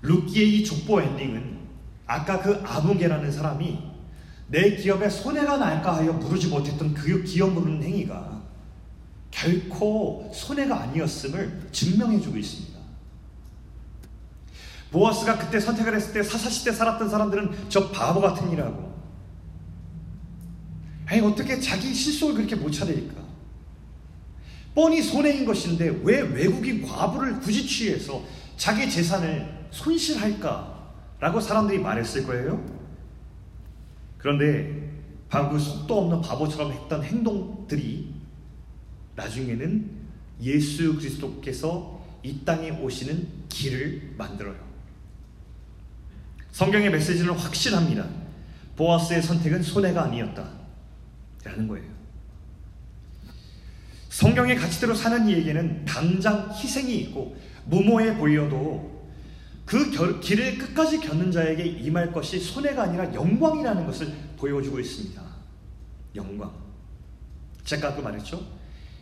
루키의 0.03 0.61
이 0.61 0.65
족보 0.65 1.01
엔딩은 1.01 1.59
아까 2.07 2.41
그 2.41 2.55
아붕게라는 2.65 3.33
사람이 3.33 3.79
내 4.49 4.77
기업에 4.77 5.09
손해가 5.09 5.57
날까 5.57 5.97
하여 5.97 6.19
부르지 6.19 6.49
못했던 6.49 6.93
그 6.93 7.23
기업 7.25 7.55
부르는 7.55 7.83
행위가 7.83 8.43
결코 9.31 10.31
손해가 10.33 10.83
아니었음을 10.83 11.69
증명해주고 11.73 12.37
있습니다. 12.37 12.74
보아스가 14.95 15.37
그때 15.37 15.59
선택을 15.59 15.97
했을 15.97 16.13
때 16.13 16.23
사사시대 16.23 16.71
살았던 16.71 17.09
사람들은 17.09 17.69
저 17.69 17.91
바보 17.91 18.21
같은 18.21 18.53
이라고. 18.53 18.95
아니 21.07 21.21
어떻게 21.21 21.59
자기 21.59 21.93
실속을 21.93 22.37
그렇게 22.37 22.55
못 22.55 22.71
찾으니까? 22.71 23.21
뻔히 24.73 25.03
손해인 25.03 25.45
것인데 25.45 26.01
왜 26.05 26.21
외국인 26.21 26.87
과부를 26.87 27.41
굳이 27.41 27.67
취해서 27.67 28.23
자기 28.57 28.89
재산을 28.89 29.67
손실할까 29.73 30.93
라고 31.19 31.41
사람들이 31.41 31.81
말했을 31.81 32.25
거예요. 32.25 32.65
그런데 34.17 34.93
그 35.29 35.59
속도 35.59 36.03
없는 36.03 36.21
바보처럼 36.21 36.71
했던 36.71 37.03
행동들이 37.03 38.15
나중에는 39.17 39.91
예수 40.41 40.95
그리스도께서 40.95 42.01
이 42.23 42.45
땅에 42.45 42.71
오시는 42.71 43.27
길을 43.49 44.15
만들어요. 44.17 44.64
성경의 46.55 46.89
메시지는 46.91 47.35
확실합니다. 47.35 48.07
보아스의 48.77 49.21
선택은 49.23 49.61
손해가 49.61 50.05
아니었다. 50.05 50.49
라는 51.43 51.67
거예요. 51.67 51.85
성경의 54.09 54.55
가치대로 54.55 54.95
사는 54.95 55.29
이에게는 55.29 55.85
당장 55.85 56.49
희생이 56.53 56.95
있고 56.99 57.37
무모해 57.65 58.17
보여도 58.17 59.05
그 59.67 59.91
결, 59.91 60.21
길을 60.21 60.59
끝까지 60.59 61.01
겪는 61.01 61.33
자에게 61.33 61.65
임할 61.65 62.13
것이 62.13 62.39
손해가 62.39 62.85
아니라 62.85 63.13
영광이라는 63.13 63.85
것을 63.85 64.13
보여주고 64.37 64.79
있습니다. 64.79 65.21
영광. 66.15 66.53
제가 67.65 67.89
아까 67.89 68.01
말했죠? 68.01 68.41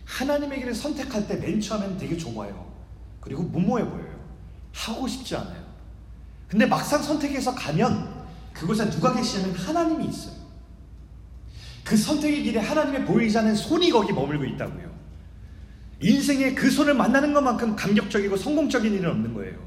하나님의 0.07 0.61
길을 0.61 0.75
선택할 0.75 1.29
때 1.29 1.37
맨 1.37 1.61
처음엔 1.61 1.99
되게 1.99 2.17
좁아요. 2.17 2.73
그리고 3.21 3.43
무모해 3.43 3.85
보여요. 3.85 4.19
하고 4.73 5.07
싶지 5.07 5.37
않아요. 5.37 5.62
근데 6.53 6.67
막상 6.67 7.03
선택해서 7.03 7.55
가면 7.55 8.07
그곳에 8.53 8.91
누가 8.91 9.15
계시냐면 9.15 9.57
하나님이 9.57 10.05
있어요. 10.05 10.35
그 11.83 11.97
선택의 11.97 12.43
길에 12.43 12.61
하나님의 12.61 13.07
보이지 13.07 13.39
않는 13.39 13.55
손이 13.55 13.91
거기 13.91 14.13
머물고 14.13 14.45
있다고요. 14.45 14.93
인생에 16.03 16.53
그 16.53 16.71
손을 16.71 16.93
만나는 16.93 17.33
것만큼 17.33 17.75
감격적이고 17.75 18.37
성공적인 18.37 18.93
일은 18.93 19.11
없는 19.13 19.33
거예요. 19.33 19.67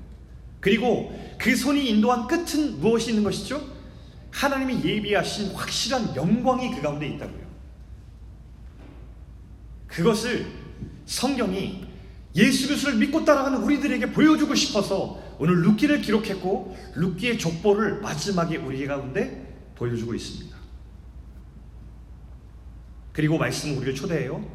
그리고 0.60 1.12
그 1.40 1.56
손이 1.56 1.90
인도한 1.90 2.28
끝은 2.28 2.80
무엇이 2.80 3.10
있는 3.10 3.24
것이죠? 3.24 3.68
하나님이 4.30 4.84
예비하신 4.84 5.56
확실한 5.56 6.16
영광이 6.16 6.76
그 6.76 6.84
가운데 6.84 7.08
있다고요. 7.08 7.46
그것을 9.88 10.46
성경이 11.08 11.84
예수 12.36 12.68
그리스도를 12.68 13.00
믿고 13.00 13.26
따라가는 13.26 13.64
우리들에게 13.64 14.12
보여주고 14.12 14.54
싶어서 14.54 15.25
오늘 15.40 15.62
루키를 15.64 16.02
기록했고 16.02 16.78
루키의 16.96 17.38
족보를 17.38 18.02
마지막에 18.02 18.58
우리 18.58 18.86
가운데 18.86 19.72
보여주고 19.76 20.14
있습니다. 20.14 20.56
그리고 23.12 23.38
말씀은 23.38 23.78
우리를 23.78 23.96
초대해요. 23.96 24.46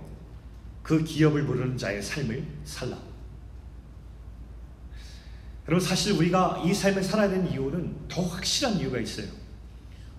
그 0.83 1.03
기업을 1.05 1.45
모르는 1.45 1.77
자의 1.77 2.03
삶을 2.03 2.45
살라. 2.65 2.99
여러분 5.69 5.87
사실 5.87 6.13
우리가 6.15 6.63
이 6.65 6.75
삶을 6.75 7.03
살아야 7.03 7.29
되는 7.29 7.51
이유는 7.51 8.09
더 8.09 8.23
확실한 8.23 8.77
이유가 8.77 8.99
있어요. 8.99 9.29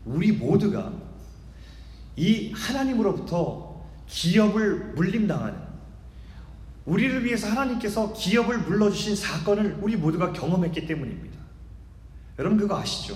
우리 0.06 0.32
모두가 0.32 0.94
이 2.16 2.52
하나님으로부터 2.52 3.86
기업을 4.08 4.94
물림당하는 4.94 5.71
우리를 6.86 7.24
위해서 7.26 7.48
하나님께서 7.48 8.14
기업을 8.14 8.60
물러주신 8.60 9.16
사건을 9.16 9.78
우리 9.82 9.96
모두가 9.96 10.34
경험했기 10.34 10.86
때문입니다. 10.88 11.38
여러분 12.40 12.58
그거 12.58 12.78
아시죠? 12.78 13.16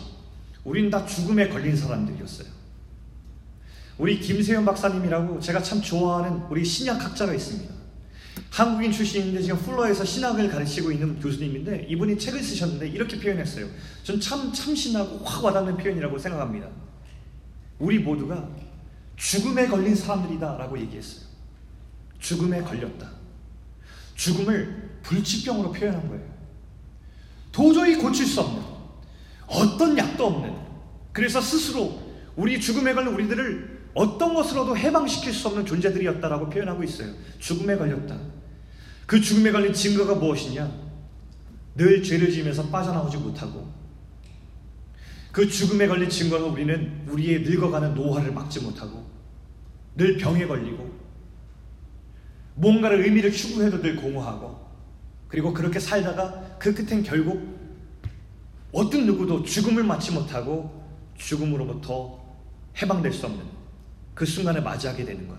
우린 0.63 0.89
다 0.89 1.06
죽음에 1.06 1.49
걸린 1.49 1.75
사람들이었어요. 1.75 2.47
우리 3.97 4.19
김세현 4.19 4.65
박사님이라고 4.65 5.39
제가 5.39 5.62
참 5.62 5.82
좋아하는 5.82 6.43
우리 6.49 6.63
신약학자가 6.65 7.34
있습니다. 7.34 7.73
한국인 8.51 8.91
출신인데 8.91 9.41
지금 9.41 9.58
플러에서 9.60 10.04
신학을 10.04 10.49
가르치고 10.49 10.91
있는 10.91 11.19
교수님인데 11.19 11.88
이분이 11.89 12.17
책을 12.17 12.41
쓰셨는데 12.41 12.89
이렇게 12.89 13.19
표현했어요. 13.19 13.67
전 14.04 14.19
참 14.19 14.51
참신하고 14.51 15.23
확 15.25 15.43
와닿는 15.43 15.78
표현이라고 15.78 16.17
생각합니다. 16.17 16.67
우리 17.80 17.99
모두가 17.99 18.47
죽음에 19.15 19.67
걸린 19.67 19.95
사람들이다 19.95 20.58
라고 20.58 20.78
얘기했어요. 20.80 21.25
죽음에 22.19 22.62
걸렸다. 22.62 23.10
죽음을 24.15 24.99
불치병으로 25.04 25.71
표현한 25.71 26.08
거예요. 26.08 26.23
도저히 27.51 27.95
고칠 27.95 28.25
수 28.25 28.41
없는 28.41 28.62
어떤 29.47 29.97
약도 29.97 30.25
없는 30.28 30.54
그래서 31.13 31.39
스스로 31.39 32.01
우리 32.36 32.60
죽음에 32.60 32.93
걸린 32.93 33.13
우리들을 33.13 33.75
어떤 33.93 34.34
것으로도 34.34 34.75
해방시킬 34.78 35.32
수 35.32 35.47
없는 35.47 35.65
존재들이었다라고 35.65 36.49
표현하고 36.49 36.84
있어요. 36.84 37.13
죽음에 37.39 37.78
걸렸다. 37.78 38.17
그 39.06 39.21
죽음에 39.21 39.51
걸린 39.51 39.71
증거가 39.71 40.15
무엇이냐? 40.15 40.69
늘 41.75 42.04
죄를 42.04 42.32
지으면서 42.32 42.67
빠져나오지 42.67 43.17
못하고 43.17 43.73
그 45.32 45.47
죽음에 45.47 45.88
걸린 45.88 46.10
증거는 46.10 46.49
우리는 46.49 47.06
우리의 47.10 47.41
늙어가는 47.41 47.93
노화를 47.93 48.32
막지 48.32 48.62
못하고 48.62 49.06
늘 49.95 50.17
병에 50.17 50.47
걸리고 50.47 50.85
뭔가를 52.56 53.06
의미를 53.06 53.32
추구해도 53.32 53.82
늘 53.82 53.96
공허하고 53.96 54.65
그리고 55.28 55.54
그렇게 55.54 55.80
살다가 55.80 56.58
그 56.60 56.74
끝엔 56.74 57.04
결국 57.04 57.56
어떤 58.72 59.06
누구도 59.06 59.44
죽음을 59.44 59.84
맞지 59.84 60.12
못하고 60.12 60.84
죽음으로부터 61.18 62.24
해방될 62.82 63.13
수 63.13 63.26
없는 63.26 63.41
그 64.13 64.26
순간을 64.26 64.63
맞이하게 64.63 65.06
되는 65.06 65.28
것. 65.28 65.38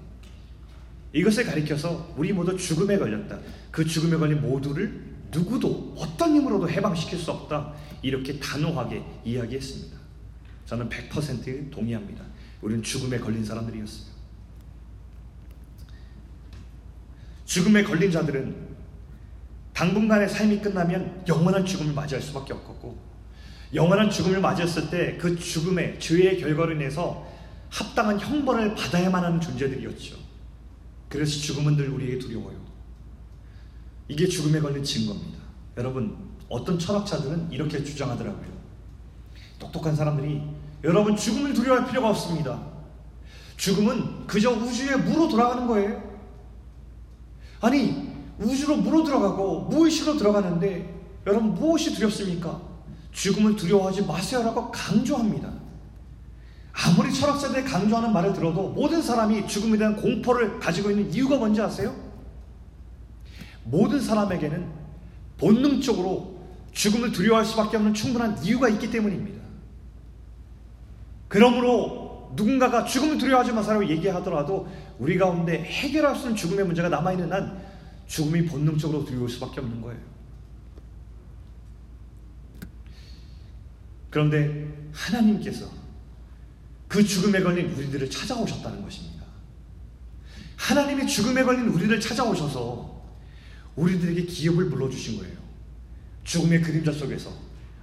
이것을 1.13 1.45
가리켜서 1.45 2.15
우리 2.17 2.33
모두 2.33 2.57
죽음에 2.57 2.99
걸렸다. 2.99 3.39
그 3.71 3.85
죽음에 3.85 4.17
걸린 4.17 4.41
모두를 4.41 5.17
누구도 5.31 5.95
어떤 5.97 6.35
힘으로도 6.35 6.69
해방시킬 6.69 7.19
수 7.19 7.31
없다. 7.31 7.75
이렇게 8.03 8.39
단호하게 8.39 9.03
이야기했습니다. 9.25 9.97
저는 10.67 10.89
100% 10.89 11.71
동의합니다. 11.71 12.25
우리는 12.61 12.83
죽음에 12.83 13.19
걸린 13.19 13.45
사람들이었어요. 13.45 14.16
죽음에 17.47 17.83
걸린 17.83 18.11
자들은 18.11 18.67
당분간의 19.73 20.29
삶이 20.29 20.61
끝나면 20.61 21.25
영원한 21.27 21.65
죽음을 21.65 21.95
맞이할 21.95 22.23
수밖에 22.23 22.53
없었고 22.53 22.99
영원한 23.75 24.11
죽음을 24.11 24.41
맞이했을 24.41 24.91
때 24.91 25.19
그 25.19 25.37
죽음의 25.39 25.99
죄의 25.99 26.41
결과로 26.41 26.73
인해서 26.73 27.27
합당한 27.71 28.19
형벌을 28.19 28.75
받아야만 28.75 29.25
하는 29.25 29.41
존재들이었죠. 29.41 30.17
그래서 31.09 31.41
죽음은 31.41 31.77
늘 31.77 31.89
우리에게 31.89 32.19
두려워요. 32.19 32.57
이게 34.09 34.27
죽음에 34.27 34.61
걸린 34.61 34.85
증거입니다. 34.85 35.39
여러분, 35.77 36.17
어떤 36.49 36.79
철학자들은 36.79 37.51
이렇게 37.51 37.83
주장하더라고요. 37.83 38.57
똑똑한 39.59 39.97
사람들이 39.97 40.43
여러분 40.85 41.17
죽음을 41.17 41.53
두려워할 41.55 41.89
필요가 41.89 42.11
없습니다. 42.11 42.61
죽음은 43.57 44.27
그저 44.27 44.53
우주의 44.53 44.97
무로 44.99 45.29
돌아가는 45.29 45.67
거예요. 45.67 46.16
아니, 47.67 48.13
우주로 48.39 48.77
무로 48.77 49.03
들어가고 49.03 49.63
무의식으로 49.63 50.17
들어가는데 50.17 50.95
여러분 51.27 51.53
무엇이 51.55 51.93
두렵습니까? 51.95 52.63
죽음을 53.11 53.57
두려워하지 53.57 54.03
마세요라고 54.03 54.71
강조합니다. 54.71 55.51
아무리 56.73 57.13
철학자들이 57.13 57.65
강조하는 57.65 58.13
말을 58.13 58.35
들어도 58.35 58.69
모든 58.69 59.03
사람이 59.03 59.49
죽음에 59.49 59.79
대한 59.79 59.97
공포를 59.97 60.61
가지고 60.61 60.91
있는 60.93 61.13
이유가 61.13 61.39
뭔지 61.39 61.61
아세요? 61.61 61.93
모든 63.65 64.01
사람에게는 64.01 64.71
본능적으로 65.39 66.37
죽음을 66.71 67.11
두려워할 67.11 67.45
수밖에 67.45 67.79
없는 67.79 67.95
충분한 67.95 68.45
이유가 68.45 68.69
있기 68.69 68.93
때문입니다. 68.93 69.43
그러므로 71.27 72.31
누군가가 72.37 72.85
죽음을 72.85 73.19
두려워하지 73.19 73.53
마세요 73.53 73.85
얘기하더라도 73.89 74.69
우리 74.99 75.19
가운데 75.19 75.63
해결할 75.63 76.15
수 76.15 76.23
있는 76.23 76.37
죽음의 76.37 76.67
문제가 76.67 76.89
남아있는 76.89 77.33
한 77.33 77.67
죽음이 78.07 78.47
본능적으로 78.47 79.05
두려울 79.05 79.29
수밖에 79.29 79.61
없는 79.61 79.81
거예요. 79.83 80.01
그런데 84.11 84.67
하나님께서 84.93 85.69
그 86.89 87.05
죽음에 87.05 87.41
걸린 87.41 87.71
우리들을 87.73 88.09
찾아오셨다는 88.09 88.83
것입니다. 88.83 89.25
하나님이 90.57 91.07
죽음에 91.07 91.43
걸린 91.43 91.69
우리를 91.69 92.01
찾아오셔서 92.01 93.05
우리들에게 93.75 94.25
기업을 94.25 94.71
불러주신 94.71 95.19
거예요. 95.19 95.37
죽음의 96.25 96.63
그림자 96.63 96.93
속에서 96.93 97.31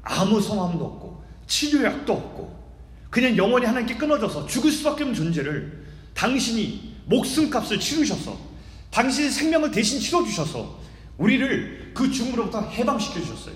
아무 0.02 0.42
성함도 0.42 0.84
없고 0.86 1.24
치료약도 1.46 2.12
없고 2.12 2.64
그냥 3.10 3.38
영원히 3.38 3.66
하나님께 3.68 3.98
끊어져서 3.98 4.48
죽을 4.48 4.72
수밖에 4.72 5.04
없는 5.04 5.16
존재를 5.16 5.86
당신이 6.16 6.93
목숨값을 7.06 7.80
치르셔서 7.80 8.38
당신의 8.92 9.32
생명을 9.32 9.72
대신 9.72 10.00
치러주셔서 10.00 10.82
우리를 11.18 11.92
그 11.94 12.12
죽음으로부터 12.12 12.62
해방시켜 12.62 13.20
주셨어요. 13.22 13.56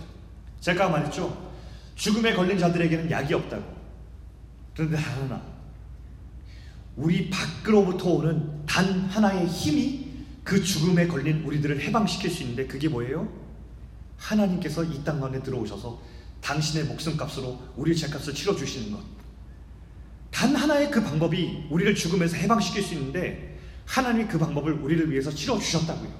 제가 0.59 0.89
말했죠. 0.89 1.51
죽음에 1.95 2.33
걸린 2.33 2.57
자들에게는 2.57 3.09
약이 3.09 3.33
없다고. 3.33 3.63
그런데 4.75 4.97
하나, 4.97 5.41
우리 6.95 7.29
밖으로부터 7.29 8.09
오는 8.09 8.65
단 8.65 9.01
하나의 9.05 9.47
힘이 9.47 10.07
그 10.43 10.63
죽음에 10.63 11.07
걸린 11.07 11.43
우리들을 11.43 11.81
해방시킬 11.81 12.29
수 12.29 12.43
있는데 12.43 12.65
그게 12.67 12.87
뭐예요? 12.87 13.27
하나님께서 14.17 14.83
이땅 14.83 15.19
가운데 15.19 15.41
들어오셔서 15.41 15.99
당신의 16.41 16.85
목숨값으로 16.85 17.59
우리의 17.75 17.97
죄값을 17.97 18.33
치러주시는 18.33 18.91
것. 18.91 19.16
단 20.37 20.55
하나의 20.55 20.91
그 20.91 21.03
방법이 21.03 21.63
우리를 21.71 21.95
죽음에서 21.95 22.37
해방시킬 22.37 22.83
수 22.83 22.93
있는데 22.93 23.59
하나님이 23.87 24.27
그 24.27 24.37
방법을 24.37 24.73
우리를 24.73 25.09
위해서 25.09 25.33
치러 25.33 25.57
주셨다고요. 25.57 26.13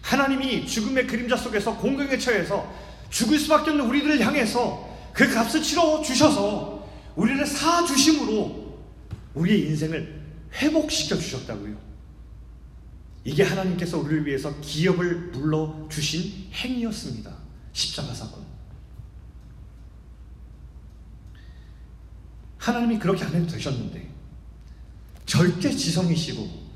하나님이 0.00 0.66
죽음의 0.66 1.06
그림자 1.06 1.36
속에서 1.36 1.76
공경에 1.76 2.16
처해서 2.16 2.66
죽을 3.10 3.38
수밖에 3.38 3.72
없는 3.72 3.84
우리들을 3.84 4.24
향해서 4.24 4.88
그 5.12 5.28
값을 5.28 5.62
치러 5.62 6.00
주셔서 6.00 6.88
우리를 7.14 7.44
사 7.44 7.84
주심으로 7.84 8.78
우리의 9.34 9.66
인생을 9.66 10.22
회복시켜 10.54 11.18
주셨다고요. 11.18 11.76
이게 13.22 13.42
하나님께서 13.42 13.98
우리를 13.98 14.24
위해서 14.24 14.58
기업을 14.62 15.32
불러 15.32 15.86
주신 15.90 16.48
행위였습니다. 16.54 17.36
십자가 17.74 18.14
사건. 18.14 18.47
하나님이 22.58 22.98
그렇게 22.98 23.24
안 23.24 23.34
해도 23.34 23.46
되셨는데 23.46 24.08
절대 25.24 25.70
지성이시고 25.70 26.68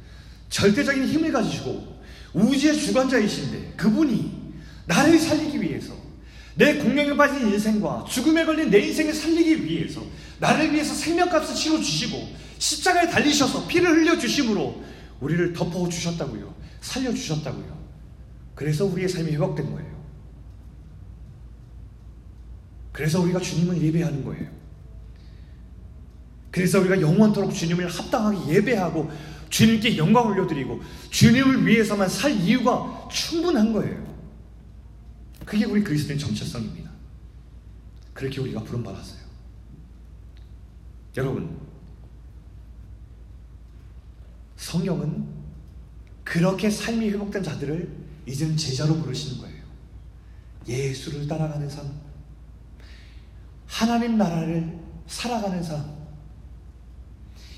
절대적인 0.48 1.06
힘을 1.06 1.32
가지시고 1.32 2.00
우주의 2.34 2.78
주관자이신데 2.78 3.74
그분이 3.76 4.42
나를 4.86 5.18
살리기 5.18 5.60
위해서 5.60 5.94
내 6.54 6.76
공명에 6.76 7.16
빠진 7.16 7.48
인생과 7.48 8.04
죽음에 8.08 8.44
걸린 8.44 8.70
내 8.70 8.78
인생을 8.80 9.12
살리기 9.14 9.64
위해서 9.64 10.02
나를 10.38 10.72
위해서 10.72 10.94
생명값을 10.94 11.54
치러 11.54 11.78
주시고 11.78 12.28
십자가에 12.58 13.08
달리셔서 13.08 13.66
피를 13.66 13.90
흘려 13.90 14.18
주심으로 14.18 14.84
우리를 15.20 15.52
덮어 15.52 15.88
주셨다고요. 15.88 16.54
살려 16.80 17.12
주셨다고요. 17.12 17.82
그래서 18.54 18.84
우리의 18.84 19.08
삶이 19.08 19.32
회복된 19.32 19.72
거예요. 19.72 20.02
그래서 22.92 23.20
우리가 23.20 23.40
주님을 23.40 23.80
예배하는 23.80 24.24
거예요. 24.24 24.61
그래서 26.52 26.78
우리가 26.80 27.00
영원토록 27.00 27.52
주님을 27.52 27.88
합당하게 27.88 28.54
예배하고 28.54 29.10
주님께 29.48 29.96
영광 29.96 30.28
올려드리고 30.28 30.80
주님을 31.10 31.66
위해서만 31.66 32.08
살 32.08 32.30
이유가 32.32 33.08
충분한 33.10 33.72
거예요. 33.72 34.12
그게 35.44 35.64
우리 35.64 35.82
그리스도인 35.82 36.18
정체성입니다. 36.18 36.90
그렇게 38.12 38.40
우리가 38.40 38.62
부름받았어요. 38.62 39.22
여러분, 41.16 41.58
성경은 44.56 45.26
그렇게 46.22 46.70
삶이 46.70 47.10
회복된 47.10 47.42
자들을 47.42 47.90
이제는 48.26 48.56
제자로 48.56 48.96
부르시는 48.96 49.40
거예요. 49.40 49.62
예수를 50.68 51.26
따라가는 51.26 51.68
삶, 51.68 51.90
하나님 53.66 54.16
나라를 54.16 54.78
살아가는 55.06 55.62
삶, 55.62 56.01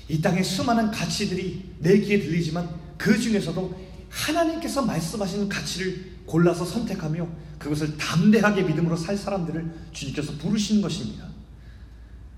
이 0.07 0.21
땅의 0.21 0.43
수많은 0.43 0.91
가치들이 0.91 1.75
내 1.79 1.99
귀에 1.99 2.19
들리지만 2.19 2.69
그 2.97 3.19
중에서도 3.19 3.85
하나님께서 4.09 4.83
말씀하시는 4.83 5.49
가치를 5.49 6.15
골라서 6.25 6.65
선택하며 6.65 7.27
그것을 7.59 7.97
담대하게 7.97 8.63
믿음으로 8.63 8.95
살 8.95 9.17
사람들을 9.17 9.89
주님께서 9.91 10.33
부르시는 10.33 10.81
것입니다. 10.81 11.27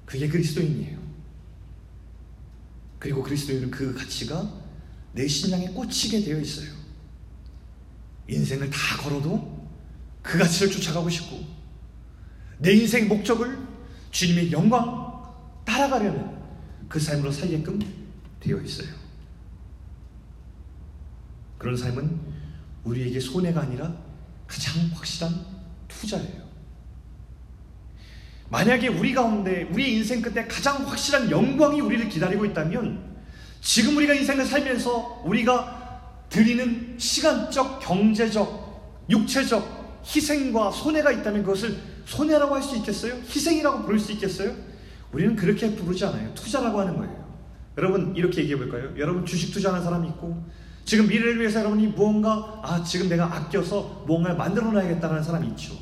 그게 0.05 0.27
그리스도인이에요. 0.27 0.97
그리고 2.99 3.21
그리스도인은 3.21 3.69
그 3.69 3.93
가치가 3.93 4.49
내 5.13 5.27
신앙에 5.27 5.67
꽂히게 5.69 6.23
되어 6.23 6.39
있어요. 6.39 6.69
인생을 8.27 8.69
다 8.69 8.97
걸어도 8.97 9.67
그 10.21 10.37
가치를 10.37 10.71
쫓아가고 10.71 11.09
싶고 11.09 11.45
내 12.59 12.73
인생 12.73 13.07
목적을 13.07 13.57
주님의 14.11 14.51
영광 14.51 15.23
따라가려는 15.65 16.36
그 16.87 16.99
삶으로 16.99 17.31
살게끔 17.31 17.79
되어 18.39 18.59
있어요. 18.61 18.87
그런 21.57 21.75
삶은 21.75 22.19
우리에게 22.83 23.19
손해가 23.19 23.61
아니라 23.61 23.93
가장 24.47 24.89
확실한 24.93 25.33
투자예요. 25.87 26.47
만약에 28.49 28.87
우리 28.87 29.13
가운데 29.13 29.67
우리 29.71 29.95
인생 29.95 30.21
끝에 30.21 30.47
가장 30.47 30.87
확실한 30.87 31.29
영광이 31.29 31.81
우리를 31.81 32.07
기다리고 32.07 32.45
있다면 32.45 33.17
지금 33.59 33.97
우리가 33.97 34.13
인생을 34.13 34.45
살면서 34.45 35.23
우리가 35.25 36.25
드리는 36.29 36.95
시간적, 36.97 37.81
경제적, 37.81 39.05
육체적 39.09 40.03
희생과 40.05 40.71
손해가 40.71 41.11
있다면 41.11 41.43
그것을 41.43 41.77
손해라고 42.05 42.55
할 42.55 42.63
수 42.63 42.77
있겠어요? 42.77 43.15
희생이라고 43.15 43.83
부를 43.83 43.99
수 43.99 44.13
있겠어요? 44.13 44.55
우리는 45.11 45.35
그렇게 45.35 45.75
부르지 45.75 46.05
않아요. 46.05 46.33
투자라고 46.33 46.79
하는 46.79 46.97
거예요. 46.97 47.27
여러분 47.77 48.15
이렇게 48.15 48.41
얘기해 48.41 48.57
볼까요? 48.57 48.91
여러분 48.97 49.25
주식 49.25 49.53
투자하는 49.53 49.83
사람이 49.83 50.07
있고 50.09 50.43
지금 50.83 51.07
미래를 51.07 51.39
위해서 51.39 51.59
여러분이 51.59 51.87
무언가 51.87 52.61
아 52.63 52.83
지금 52.83 53.07
내가 53.09 53.25
아껴서 53.25 54.03
무언가를 54.07 54.37
만들어 54.37 54.71
놔야겠다는 54.71 55.21
사람이 55.21 55.47
있죠. 55.49 55.75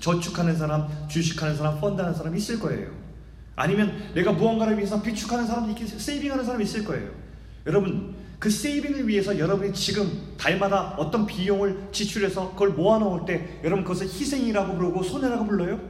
저축하는 0.00 0.56
사람, 0.56 0.88
주식하는 1.08 1.56
사람, 1.56 1.80
펀드하는 1.80 2.14
사람이 2.14 2.36
있을 2.38 2.60
거예요. 2.60 2.90
아니면 3.56 3.92
내가 4.14 4.32
무언가를 4.32 4.76
위해서 4.76 5.02
비축하는 5.02 5.46
사람도 5.46 5.70
있겠 5.70 5.88
세이빙하는 5.88 6.44
사람이 6.44 6.64
있을 6.64 6.84
거예요. 6.84 7.10
여러분 7.66 8.14
그 8.38 8.48
세이빙을 8.50 9.08
위해서 9.08 9.36
여러분이 9.36 9.72
지금 9.72 10.10
달마다 10.36 10.94
어떤 10.96 11.26
비용을 11.26 11.88
지출해서 11.90 12.52
그걸 12.52 12.70
모아놓을 12.70 13.24
때 13.26 13.60
여러분 13.64 13.82
그것을 13.84 14.06
희생이라고 14.06 14.76
부르고 14.76 15.02
손해라고 15.02 15.46
불러요? 15.46 15.80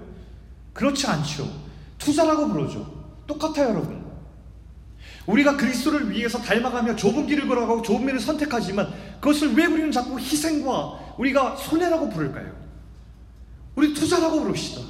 그렇지 0.72 1.06
않죠. 1.06 1.67
투자라고 1.98 2.48
부르죠. 2.48 2.98
똑같아요, 3.26 3.70
여러분. 3.70 4.08
우리가 5.26 5.56
그리스도를 5.56 6.10
위해서 6.10 6.38
닮아가며 6.38 6.96
좁은 6.96 7.26
길을 7.26 7.46
걸어가고 7.46 7.82
좁은 7.82 8.06
길을 8.06 8.18
선택하지만 8.18 8.92
그것을 9.20 9.54
왜 9.54 9.66
우리는 9.66 9.92
자꾸 9.92 10.18
희생과 10.18 11.16
우리가 11.18 11.56
손해라고 11.56 12.08
부를까요? 12.08 12.56
우리 13.74 13.92
투자라고 13.92 14.40
부릅시다. 14.40 14.80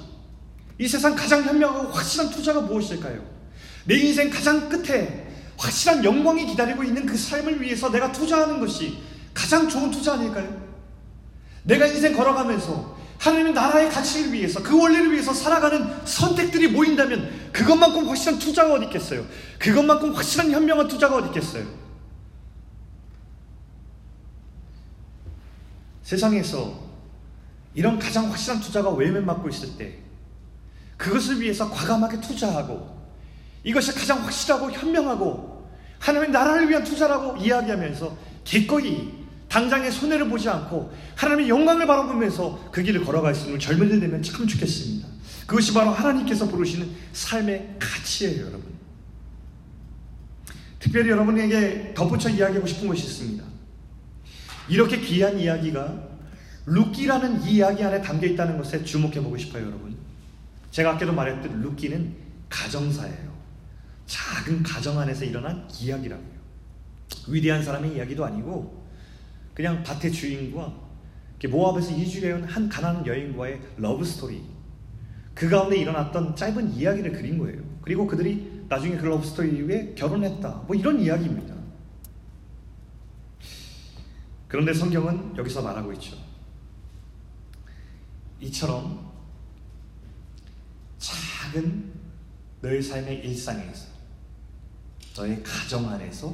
이 0.79 0.87
세상 0.87 1.17
가장 1.17 1.43
현명하고 1.43 1.89
확실한 1.89 2.31
투자가 2.31 2.61
무엇일까요? 2.61 3.21
내 3.85 3.97
인생 3.97 4.31
가장 4.31 4.69
끝에 4.69 5.27
확실한 5.57 6.05
영광이 6.05 6.47
기다리고 6.47 6.85
있는 6.85 7.05
그 7.05 7.17
삶을 7.17 7.61
위해서 7.61 7.91
내가 7.91 8.13
투자하는 8.13 8.61
것이 8.61 9.03
가장 9.35 9.69
좋은 9.69 9.91
투자 9.91 10.15
아닐까요? 10.15 10.69
내가 11.65 11.87
인생 11.87 12.17
걸어가면서 12.17 12.97
하나님의 13.19 13.53
나라의 13.53 13.91
가치를 13.91 14.33
위해서 14.33 14.63
그 14.63 14.81
원리를 14.81 15.13
위해서 15.13 15.33
살아가는 15.33 16.07
선택들이 16.07 16.69
모인다면 16.69 17.51
그것만큼 17.53 18.09
확실한 18.09 18.39
투자가 18.39 18.75
어디 18.75 18.87
있겠어요? 18.87 19.27
그것만큼 19.59 20.15
확실한 20.15 20.51
현명한 20.51 20.87
투자가 20.87 21.17
어디 21.17 21.29
있겠어요? 21.29 21.67
세상에서 26.03 26.89
이런 27.75 27.99
가장 27.99 28.31
확실한 28.31 28.61
투자가 28.61 28.91
외면받고 28.91 29.49
있을 29.49 29.77
때 29.77 29.99
그것을 30.97 31.41
위해서 31.41 31.69
과감하게 31.69 32.21
투자하고 32.21 32.99
이것이 33.65 33.93
가장 33.93 34.25
확실하고 34.25 34.71
현명하고 34.71 35.69
하나님의 35.99 36.31
나라를 36.31 36.71
위한 36.71 36.85
투자라고 36.85 37.37
이야기하면서 37.37 38.17
기꺼이 38.45 39.13
당장의 39.49 39.91
손해를 39.91 40.29
보지 40.29 40.49
않고 40.49 40.93
하나님의 41.17 41.49
영광을 41.49 41.87
바라보면서 41.87 42.69
그 42.71 42.83
길을 42.83 43.05
걸어갈 43.05 43.35
수 43.35 43.47
있는 43.47 43.59
젊은이들 43.59 44.01
되면 44.01 44.23
참 44.23 44.47
좋겠습니다. 44.47 45.09
그것이 45.47 45.73
바로 45.73 45.91
하나님께서 45.91 46.47
부르시는 46.49 46.89
삶의 47.13 47.77
가치예요, 47.79 48.47
여러분. 48.47 48.65
특별히 50.79 51.11
여러분에게 51.11 51.95
덧붙여 51.95 52.29
이야기하고 52.29 52.67
싶은 52.67 52.87
것이 52.87 53.05
있습니다. 53.05 53.45
이렇게 54.69 55.01
귀한 55.01 55.39
이야기가 55.39 56.09
룻기라는 56.67 57.43
이야기 57.45 57.83
안에 57.83 58.03
담겨 58.03 58.27
있다는 58.27 58.59
것에 58.59 58.85
주목해 58.85 59.23
보고 59.23 59.39
싶어요, 59.39 59.67
여러분. 59.67 59.97
제가 60.71 60.93
아까도 60.93 61.15
말했듯 61.15 61.51
룻기는 61.63 62.15
가정사예요. 62.51 63.29
작은 64.07 64.63
가정 64.63 64.99
안에서 64.99 65.25
일어난 65.25 65.67
이야기라고요. 65.81 66.39
위대한 67.29 67.63
사람의 67.63 67.97
이야기도 67.97 68.25
아니고 68.25 68.88
그냥 69.59 69.83
밭의 69.83 70.13
주인과 70.13 70.73
모압에서 71.51 71.91
이주해온 71.91 72.45
한 72.45 72.69
가난한 72.69 73.05
여인과의 73.05 73.61
러브 73.79 74.05
스토리. 74.05 74.41
그 75.35 75.49
가운데 75.49 75.77
일어났던 75.77 76.37
짧은 76.37 76.75
이야기를 76.75 77.11
그린 77.11 77.39
거예요. 77.39 77.61
그리고 77.83 78.07
그들이 78.07 78.67
나중에 78.69 78.97
그 78.97 79.07
러브 79.07 79.27
스토리 79.27 79.57
이후에 79.57 79.97
결혼했다. 79.97 80.63
뭐 80.69 80.77
이런 80.77 81.01
이야기입니다. 81.01 81.57
그런데 84.47 84.73
성경은 84.73 85.37
여기서 85.37 85.61
말하고 85.61 85.93
있죠. 85.95 86.17
이처럼 88.41 89.11
작은 90.99 91.93
너의 92.61 92.81
삶의 92.81 93.27
일상에서 93.27 93.89
너의 95.17 95.43
가정 95.43 95.89
안에서 95.89 96.33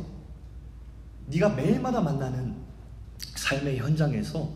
네가 1.28 1.54
매일마다 1.54 2.02
만나는 2.02 2.63
삶의 3.34 3.78
현장에서 3.78 4.52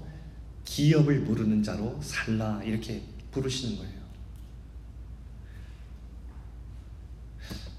기업을 0.64 1.20
모르는 1.20 1.62
자로 1.62 1.98
살라 2.02 2.62
이렇게 2.64 3.02
부르시는 3.30 3.78
거예요. 3.78 3.98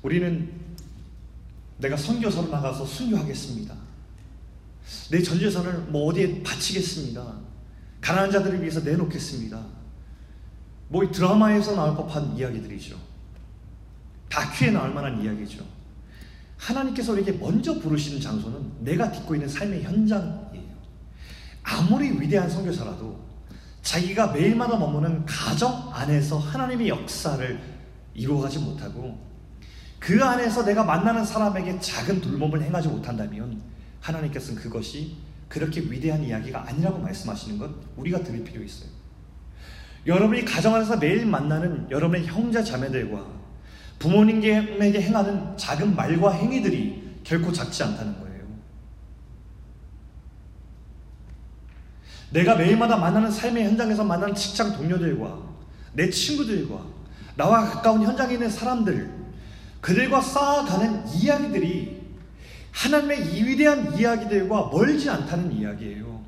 우리는 0.01 0.51
내가 1.77 1.95
선교사로 1.95 2.49
나가서 2.49 2.85
순교하겠습니다. 2.85 3.75
내 5.11 5.21
전재산을 5.21 5.73
뭐 5.89 6.07
어디에 6.07 6.41
바치겠습니다. 6.43 7.39
가난한 8.01 8.31
자들을 8.31 8.61
위해서 8.61 8.79
내놓겠습니다. 8.81 9.65
뭐 10.87 11.09
드라마에서 11.11 11.75
나올 11.75 11.95
법한 11.95 12.35
이야기들이죠. 12.37 12.97
다큐에 14.29 14.71
나올 14.71 14.93
만한 14.93 15.21
이야기죠. 15.21 15.65
하나님께서 16.57 17.13
우리에게 17.13 17.33
먼저 17.33 17.79
부르시는 17.79 18.19
장소는 18.19 18.83
내가 18.83 19.11
딛고 19.11 19.35
있는 19.35 19.47
삶의 19.47 19.83
현장이에요. 19.83 20.48
아무리 21.69 22.09
위대한 22.19 22.49
선교사라도 22.49 23.19
자기가 23.83 24.31
매일마다 24.31 24.77
머무는 24.77 25.25
가정 25.25 25.89
안에서 25.93 26.37
하나님의 26.39 26.89
역사를 26.89 27.59
이루어가지 28.13 28.59
못하고 28.59 29.29
그 29.99 30.23
안에서 30.23 30.65
내가 30.65 30.83
만나는 30.83 31.23
사람에게 31.23 31.79
작은 31.79 32.21
돌봄을 32.21 32.63
행하지 32.63 32.87
못한다면 32.87 33.61
하나님께서는 34.01 34.61
그것이 34.61 35.17
그렇게 35.47 35.81
위대한 35.81 36.23
이야기가 36.23 36.67
아니라고 36.67 36.99
말씀하시는 36.99 37.57
것 37.57 37.69
우리가 37.97 38.23
들을 38.23 38.43
필요 38.43 38.63
있어요. 38.63 38.89
여러분이 40.07 40.45
가정 40.45 40.75
안에서 40.75 40.97
매일 40.97 41.25
만나는 41.25 41.87
여러분의 41.91 42.25
형제 42.25 42.63
자매들과 42.63 43.25
부모님에게 43.99 45.01
행하는 45.01 45.57
작은 45.57 45.95
말과 45.95 46.31
행위들이 46.31 47.19
결코 47.23 47.51
작지 47.51 47.83
않다는 47.83 48.13
거예요. 48.19 48.28
내가 52.31 52.55
매일마다 52.55 52.97
만나는 52.97 53.31
삶의 53.31 53.63
현장에서 53.65 54.03
만나는 54.03 54.35
직장 54.35 54.75
동료들과 54.75 55.49
내 55.93 56.09
친구들과 56.09 56.85
나와 57.35 57.65
가까운 57.65 58.03
현장에 58.03 58.33
있는 58.33 58.49
사람들, 58.49 59.09
그들과 59.81 60.21
쌓아가는 60.21 61.07
이야기들이 61.07 61.99
하나님의 62.71 63.33
이 63.33 63.43
위대한 63.43 63.97
이야기들과 63.97 64.69
멀지 64.71 65.09
않다는 65.09 65.51
이야기예요. 65.53 66.23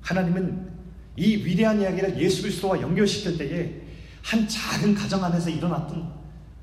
하나님은 0.00 0.70
이 1.16 1.36
위대한 1.44 1.80
이야기를 1.80 2.18
예수 2.18 2.42
그리스도와 2.42 2.80
연결시킬 2.80 3.36
때에 3.36 3.82
한 4.22 4.48
작은 4.48 4.94
가정 4.94 5.22
안에서 5.24 5.50
일어났던 5.50 6.20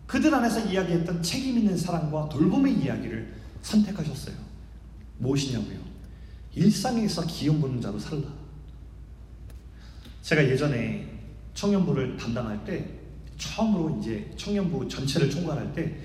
그들 0.07 0.33
안에서 0.33 0.61
이야기했던 0.61 1.21
책임 1.21 1.57
있는 1.57 1.77
사랑과 1.77 2.29
돌봄의 2.29 2.73
이야기를 2.73 3.33
선택하셨어요. 3.61 4.35
무엇이냐고요? 5.19 5.77
일상에서 6.55 7.25
기업 7.27 7.59
보는 7.59 7.81
자로 7.81 7.99
살라. 7.99 8.36
제가 10.27 10.43
예전에 10.43 11.07
청년부를 11.53 12.17
담당할 12.17 12.61
때 12.65 12.85
처음으로 13.37 13.97
이제 13.97 14.29
청년부 14.35 14.85
전체를 14.89 15.29
총괄할 15.29 15.71
때 15.73 15.95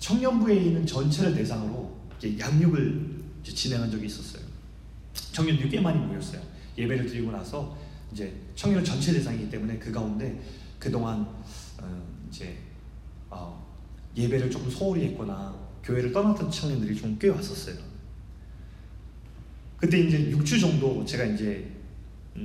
청년부에 0.00 0.56
있는 0.56 0.84
전체를 0.84 1.32
대상으로 1.32 1.96
양육을 2.40 3.22
진행한 3.44 3.88
적이 3.88 4.06
있었어요. 4.06 4.42
청년들이 5.30 5.70
꽤 5.70 5.80
많이 5.80 5.96
모였어요. 6.04 6.42
예배를 6.76 7.06
드리고 7.06 7.30
나서 7.30 7.78
이제 8.12 8.34
청년 8.56 8.84
전체 8.84 9.12
대상이기 9.12 9.48
때문에 9.48 9.78
그 9.78 9.92
가운데 9.92 10.42
그동안 10.80 11.20
어 11.80 12.02
이제 12.28 12.58
어 13.30 13.64
예배를 14.16 14.50
조금 14.50 14.68
소홀히 14.68 15.04
했거나 15.04 15.54
교회를 15.84 16.10
떠났던 16.10 16.50
청년들이 16.50 16.96
좀 16.96 17.16
꽤 17.16 17.28
왔었어요. 17.28 17.76
그때 19.76 20.00
이제 20.00 20.32
6주 20.32 20.60
정도 20.60 21.04
제가 21.04 21.24
이제 21.26 21.71
음, 21.71 21.71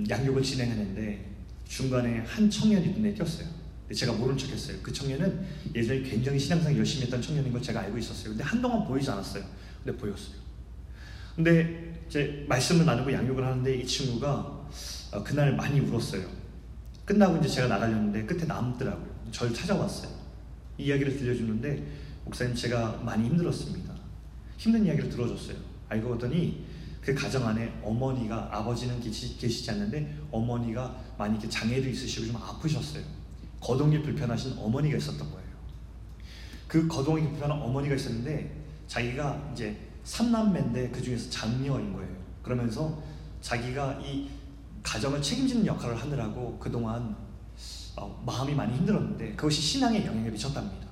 양육을 0.10 0.42
진행하는데 0.42 1.26
중간에 1.68 2.20
한 2.20 2.50
청년이 2.50 2.88
눈에 2.94 3.14
띄었어요. 3.14 3.48
제가 3.94 4.14
모른 4.14 4.38
척 4.38 4.50
했어요. 4.50 4.78
그 4.84 4.92
청년은 4.92 5.46
예전에 5.74 6.02
굉장히 6.02 6.38
신앙상 6.38 6.76
열심히 6.78 7.06
했던 7.06 7.22
청년인 7.22 7.52
걸 7.52 7.62
제가 7.62 7.82
알고 7.82 7.98
있었어요. 7.98 8.30
근데 8.30 8.44
한동안 8.44 8.86
보이지 8.86 9.10
않았어요. 9.10 9.44
근데 9.84 9.98
보였어요. 9.98 10.36
근데 11.36 11.96
이제 12.08 12.46
말씀을 12.50 12.86
나누고 12.86 13.14
양육을 13.14 13.46
하는데 13.46 13.76
이 13.76 13.86
친구가 13.86 14.68
어, 15.12 15.24
그날 15.24 15.56
많이 15.56 15.80
울었어요. 15.80 16.28
끝나고 17.06 17.38
이제 17.38 17.48
제가 17.48 17.68
나가려는데 17.68 18.26
끝에 18.26 18.44
남더라고요. 18.44 19.08
저를 19.32 19.54
찾아왔어요. 19.54 20.12
이 20.78 20.86
이야기를 20.86 21.18
들려주는데 21.18 21.88
목사님 22.26 22.54
제가 22.56 23.02
많이 23.06 23.26
힘들었습니다. 23.26 23.96
힘든 24.58 24.86
이야기를 24.86 25.10
들어줬어요. 25.10 25.56
알고 25.88 26.10
보더니 26.10 26.66
그 27.08 27.16
가정 27.16 27.47
안에 27.47 27.74
어머니가 27.82 28.49
아버지는 28.51 28.99
계시, 28.99 29.38
계시지 29.38 29.72
않는데 29.72 30.14
어머니가 30.30 30.93
많이 31.18 31.36
이렇게 31.36 31.47
장애도 31.47 31.88
있으시고 31.88 32.28
좀 32.28 32.36
아프셨어요. 32.36 33.01
거동이 33.62 34.01
불편하신 34.01 34.58
어머니가 34.58 34.97
있었던 34.97 35.20
거예요. 35.32 35.47
그 36.68 36.86
거동이 36.86 37.24
불편한 37.30 37.62
어머니가 37.62 37.95
있었는데 37.95 38.53
자기가 38.88 39.51
이제 39.53 39.78
삼남매인데 40.03 40.89
그 40.89 41.01
중에서 41.01 41.30
장녀인 41.30 41.93
거예요. 41.93 42.14
그러면서 42.43 43.01
자기가 43.39 44.01
이 44.01 44.28
가정을 44.84 45.22
책임지는 45.22 45.66
역할을 45.66 45.95
하느라고 45.95 46.60
그동안 46.60 47.16
어, 47.95 48.22
마음이 48.26 48.53
많이 48.53 48.76
힘들었는데 48.76 49.32
그것이 49.38 49.62
신앙에 49.62 50.05
영향을 50.05 50.30
미쳤답니다. 50.30 50.87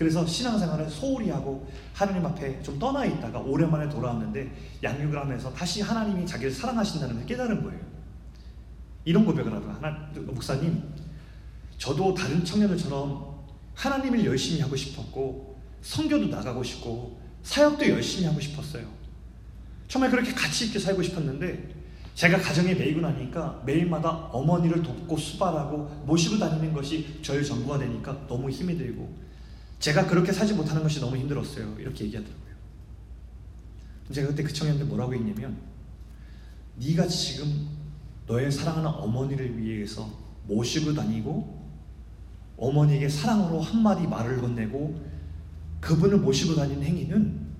그래서 0.00 0.26
신앙생활을 0.26 0.88
소홀히 0.88 1.28
하고 1.28 1.68
하나님 1.92 2.24
앞에 2.24 2.62
좀 2.62 2.78
떠나 2.78 3.04
있다가 3.04 3.38
오랜만에 3.38 3.86
돌아왔는데 3.90 4.50
양육을 4.82 5.20
하면서 5.20 5.52
다시 5.52 5.82
하나님이 5.82 6.26
자기를 6.26 6.50
사랑하신다는 6.50 7.16
걸 7.16 7.26
깨달은 7.26 7.62
거예요. 7.62 7.78
이런 9.04 9.26
고백을 9.26 9.52
하더라. 9.52 9.74
하나, 9.74 10.10
목사님, 10.14 10.82
저도 11.76 12.14
다른 12.14 12.42
청년들처럼 12.42 13.44
하나님을 13.74 14.24
열심히 14.24 14.62
하고 14.62 14.74
싶었고 14.74 15.60
성교도 15.82 16.28
나가고 16.28 16.62
싶고 16.62 17.20
사역도 17.42 17.86
열심히 17.90 18.24
하고 18.24 18.40
싶었어요. 18.40 18.86
정말 19.86 20.10
그렇게 20.10 20.32
가치 20.32 20.68
있게 20.68 20.78
살고 20.78 21.02
싶었는데 21.02 21.74
제가 22.14 22.38
가정에 22.38 22.72
매이고 22.72 23.02
나니까 23.02 23.62
매일마다 23.66 24.08
어머니를 24.32 24.82
돕고 24.82 25.18
수발하고 25.18 26.04
모시고 26.06 26.38
다니는 26.38 26.72
것이 26.72 27.20
저의 27.20 27.44
전부가 27.44 27.76
되니까 27.76 28.26
너무 28.26 28.48
힘이 28.48 28.78
들고 28.78 29.28
제가 29.80 30.06
그렇게 30.06 30.30
살지 30.30 30.54
못하는 30.54 30.82
것이 30.82 31.00
너무 31.00 31.16
힘들었어요. 31.16 31.74
이렇게 31.78 32.04
얘기하더라고요. 32.04 32.50
제가 34.12 34.28
그때 34.28 34.42
그 34.42 34.52
청년들 34.52 34.86
뭐라고 34.86 35.14
했냐면 35.14 35.56
네가 36.76 37.06
지금 37.08 37.68
너의 38.26 38.52
사랑하는 38.52 38.88
어머니를 38.88 39.58
위해서 39.58 40.08
모시고 40.46 40.94
다니고 40.94 41.58
어머니에게 42.58 43.08
사랑으로 43.08 43.60
한마디 43.60 44.06
말을 44.06 44.40
건네고 44.40 45.10
그분을 45.80 46.18
모시고 46.18 46.54
다니는 46.54 46.82
행위는 46.82 47.50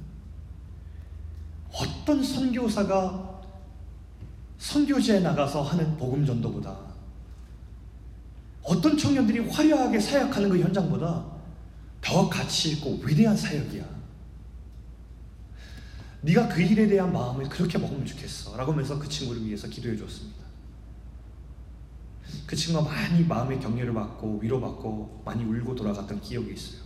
어떤 1.72 2.22
선교사가 2.22 3.40
선교지에 4.58 5.20
나가서 5.20 5.62
하는 5.62 5.96
복음 5.96 6.26
전도보다 6.26 6.76
어떤 8.62 8.98
청년들이 8.98 9.48
화려하게 9.48 9.98
사역하는 9.98 10.50
그 10.50 10.58
현장보다 10.58 11.29
더 12.00 12.28
가치 12.28 12.72
있고 12.72 13.00
위대한 13.04 13.36
사역이야. 13.36 14.00
네가 16.22 16.48
그 16.48 16.60
일에 16.60 16.86
대한 16.86 17.12
마음을 17.12 17.48
그렇게 17.48 17.78
먹으면 17.78 18.04
좋겠어. 18.04 18.56
라고 18.56 18.72
하면서 18.72 18.98
그 18.98 19.08
친구를 19.08 19.44
위해서 19.44 19.68
기도해 19.68 19.96
줬습니다. 19.96 20.40
그 22.46 22.54
친구가 22.54 22.88
많이 22.88 23.24
마음의 23.24 23.60
격려를 23.60 23.94
받고 23.94 24.38
위로받고 24.42 25.22
많이 25.24 25.44
울고 25.44 25.74
돌아갔던 25.74 26.20
기억이 26.20 26.52
있어요. 26.52 26.80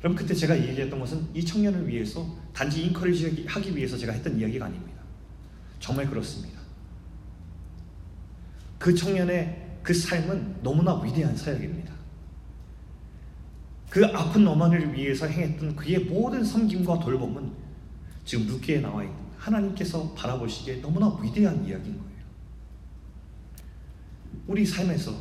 그럼 0.00 0.16
그때 0.16 0.34
제가 0.34 0.58
얘기했던 0.58 0.98
것은 0.98 1.28
이 1.34 1.44
청년을 1.44 1.86
위해서 1.86 2.26
단지 2.52 2.82
인커리지 2.84 3.44
하기 3.46 3.76
위해서 3.76 3.96
제가 3.96 4.12
했던 4.12 4.38
이야기가 4.38 4.66
아닙니다. 4.66 5.00
정말 5.78 6.08
그렇습니다. 6.08 6.58
그 8.78 8.94
청년의 8.94 9.78
그 9.82 9.92
삶은 9.92 10.62
너무나 10.62 11.00
위대한 11.00 11.36
사역입니다. 11.36 11.99
그 13.90 14.06
아픈 14.06 14.46
어머니를 14.46 14.94
위해서 14.94 15.26
행했던 15.26 15.74
그의 15.74 15.98
모든 16.04 16.44
섬김과 16.44 17.00
돌봄은 17.00 17.52
지금 18.24 18.46
루키에 18.46 18.80
나와 18.80 19.02
있는 19.02 19.18
하나님께서 19.36 20.12
바라보시기에 20.12 20.80
너무나 20.80 21.08
위대한 21.20 21.56
이야기인 21.66 21.98
거예요. 21.98 22.10
우리 24.46 24.64
삶에서 24.64 25.12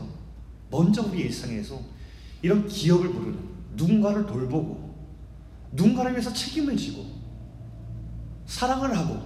먼저 0.70 1.02
우리 1.02 1.22
일상에서 1.22 1.82
이런 2.44 2.68
기업을 2.68 3.12
부르는 3.12 3.40
누군가를 3.76 4.28
돌보고 4.28 4.96
누군가를 5.72 6.12
위해서 6.12 6.32
책임을 6.32 6.78
지고 6.78 7.06
사랑을 8.46 8.96
하고 8.96 9.20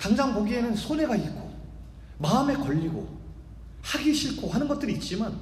당장 0.00 0.34
보기에는 0.34 0.74
손해가 0.74 1.14
있고 1.14 1.52
마음에 2.18 2.54
걸리고 2.54 3.20
하기 3.82 4.12
싫고 4.12 4.48
하는 4.48 4.66
것들이 4.66 4.94
있지만 4.94 5.38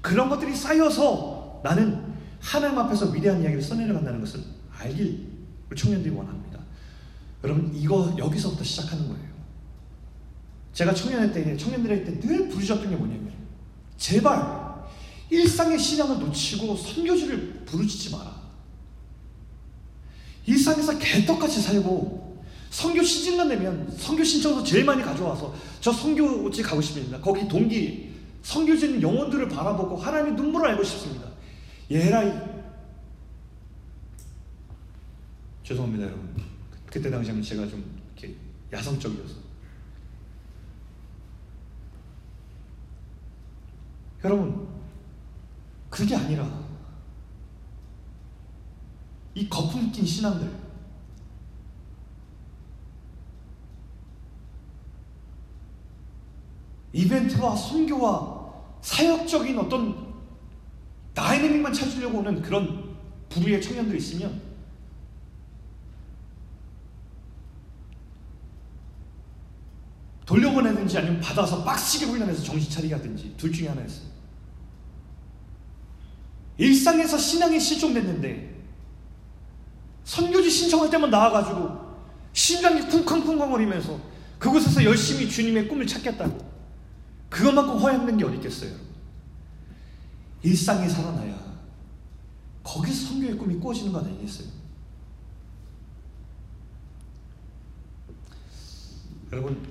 그런 0.00 0.30
것들이 0.30 0.54
쌓여서 0.54 1.60
나는 1.62 2.07
하나님 2.40 2.78
앞에서 2.78 3.06
위대한 3.06 3.40
이야기를 3.42 3.62
써내려간다는 3.62 4.20
것을 4.20 4.40
알길 4.78 5.26
청년들이 5.76 6.14
원합니다. 6.14 6.60
여러분 7.44 7.72
이거 7.74 8.14
여기서부터 8.18 8.64
시작하는 8.64 9.08
거예요. 9.08 9.28
제가 10.72 10.94
청년일 10.94 11.32
때 11.32 11.56
청년들일 11.56 12.04
때늘 12.04 12.48
부르셨던 12.48 12.90
게 12.90 12.96
뭐냐면 12.96 13.32
제발 13.96 14.68
일상의 15.30 15.78
신앙을 15.78 16.18
놓치고 16.20 16.76
선교지를 16.76 17.64
부르짖지 17.66 18.10
마라. 18.12 18.38
일상에서 20.46 20.98
개떡같이 20.98 21.60
살고 21.60 22.42
선교 22.70 23.02
시즌만 23.02 23.48
되면 23.48 23.90
선교 23.98 24.24
신청서 24.24 24.62
제일 24.62 24.84
많이 24.84 25.02
가져와서 25.02 25.54
저 25.80 25.92
선교지 25.92 26.62
가고 26.62 26.80
싶습니다. 26.80 27.20
거기 27.20 27.46
동기 27.46 28.14
선교지는 28.42 29.02
영혼들을 29.02 29.48
바라보고 29.48 29.96
하나님의 29.96 30.34
눈물을 30.34 30.70
알고 30.70 30.84
싶습니다. 30.84 31.27
예라이. 31.90 32.32
죄송합니다 35.62 36.06
여러분. 36.06 36.34
그때 36.86 37.10
당시에는 37.10 37.42
제가 37.42 37.66
좀 37.66 38.00
이렇게 38.06 38.36
야성적이어서. 38.72 39.48
여러분 44.24 44.68
그게 45.88 46.16
아니라 46.16 46.46
이 49.34 49.48
거품 49.48 49.92
낀 49.92 50.04
신앙들. 50.04 50.68
이벤트와 56.92 57.54
선교와 57.54 58.52
사역적인 58.80 59.58
어떤 59.58 60.07
다이내믹만 61.18 61.72
찾으려고 61.72 62.18
오는 62.18 62.40
그런 62.40 62.96
부류의 63.28 63.60
청년들이 63.60 63.98
있으면 63.98 64.40
돌려보내든지 70.24 70.96
아니면 70.98 71.20
받아서 71.20 71.64
빡시게 71.64 72.06
훈련해서 72.06 72.44
정신 72.44 72.70
차리게 72.70 72.94
하든지 72.94 73.34
둘 73.36 73.52
중에 73.52 73.68
하나였어요. 73.68 74.06
일상에서 76.58 77.18
신앙이 77.18 77.58
실종됐는데 77.58 78.56
선교지 80.04 80.50
신청할 80.50 80.90
때만 80.90 81.10
나와가지고 81.10 81.88
심장이 82.32 82.80
쿵쾅쿵쾅거리면서 82.82 83.98
그곳에서 84.38 84.84
열심히 84.84 85.28
주님의 85.28 85.66
꿈을 85.66 85.86
찾겠다고 85.86 86.38
그것만큼 87.28 87.78
허약된 87.78 88.18
게 88.18 88.24
어디 88.24 88.36
있겠어요? 88.36 88.87
일상이 90.42 90.88
살아나야 90.88 91.36
거기서 92.62 93.08
선교의 93.08 93.36
꿈이 93.36 93.56
꾸어지는 93.56 93.92
거 93.92 93.98
아니겠어요? 94.00 94.48
여러분 99.32 99.66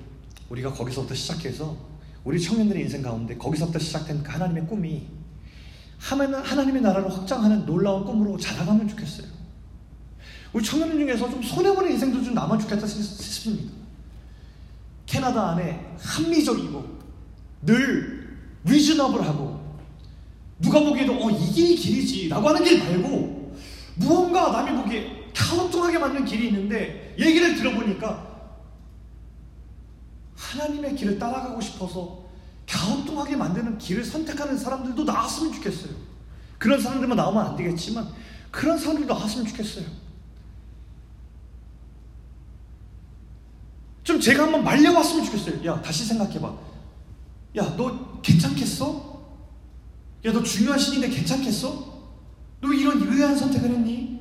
우리가 0.50 0.72
거기서부터 0.72 1.14
시작해서 1.14 1.76
우리 2.24 2.40
청년들의 2.40 2.82
인생 2.82 3.02
가운데 3.02 3.36
거기서부터 3.36 3.78
시작된 3.78 4.22
그 4.22 4.30
하나님의 4.30 4.66
꿈이 4.66 5.08
하나님의 5.98 6.82
나라를 6.82 7.12
확장하는 7.12 7.66
놀라운 7.66 8.04
꿈으로 8.04 8.36
자라가면 8.38 8.88
좋겠어요. 8.88 9.26
우리 10.52 10.64
청년들 10.64 10.98
중에서 10.98 11.28
좀 11.30 11.42
손해보는 11.42 11.92
인생도 11.92 12.22
좀 12.22 12.34
나만 12.34 12.58
좋겠다 12.58 12.86
싶습니다. 12.86 13.72
캐나다 15.06 15.50
안에 15.50 15.96
합리적이고 15.98 16.98
늘 17.62 18.38
리즈너블하고 18.64 19.47
누가 20.68 20.80
보기에도 20.80 21.14
어 21.14 21.30
이게 21.30 21.74
길이지 21.74 22.28
라고 22.28 22.48
하는 22.48 22.62
길 22.62 22.78
말고 22.78 23.56
무언가 23.94 24.50
남이 24.50 24.82
보기에 24.82 25.30
갸우뚱하게 25.34 25.98
맞는 25.98 26.24
길이 26.26 26.48
있는데 26.48 27.16
얘기를 27.18 27.56
들어보니까 27.56 28.28
하나님의 30.36 30.94
길을 30.94 31.18
따라가고 31.18 31.60
싶어서 31.60 32.24
갸우뚱하게 32.68 33.36
만드는 33.36 33.78
길을 33.78 34.04
선택하는 34.04 34.58
사람들도 34.58 35.04
나왔으면 35.04 35.54
좋겠어요. 35.54 35.92
그런 36.58 36.80
사람들만 36.80 37.16
나오면 37.16 37.46
안 37.46 37.56
되겠지만 37.56 38.06
그런 38.50 38.78
사람들도 38.78 39.12
나왔으면 39.12 39.46
좋겠어요. 39.46 39.86
좀 44.04 44.20
제가 44.20 44.44
한번 44.44 44.64
말려봤으면 44.64 45.24
좋겠어요. 45.24 45.64
야, 45.66 45.80
다시 45.80 46.04
생각해봐. 46.04 46.54
야, 47.56 47.74
너 47.76 48.20
괜찮겠어? 48.20 49.07
야, 50.24 50.32
너 50.32 50.42
중요한 50.42 50.78
신인데 50.78 51.08
괜찮겠어? 51.08 51.98
너 52.60 52.72
이런 52.72 53.00
의아한 53.00 53.36
선택을 53.36 53.70
했니? 53.70 54.20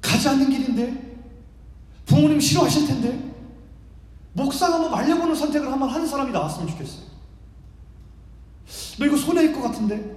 가지 0.00 0.28
않는 0.28 0.48
길인데? 0.48 1.18
부모님 2.06 2.40
싫어하실 2.40 2.86
텐데? 2.86 3.34
목사가 4.32 4.74
한번 4.74 4.90
말려보는 4.92 5.34
선택을 5.34 5.70
한번 5.70 5.90
하는 5.90 6.06
사람이 6.06 6.32
나왔으면 6.32 6.68
좋겠어요. 6.68 7.02
너 8.98 9.06
이거 9.06 9.16
손해일 9.16 9.52
것 9.52 9.62
같은데? 9.62 10.16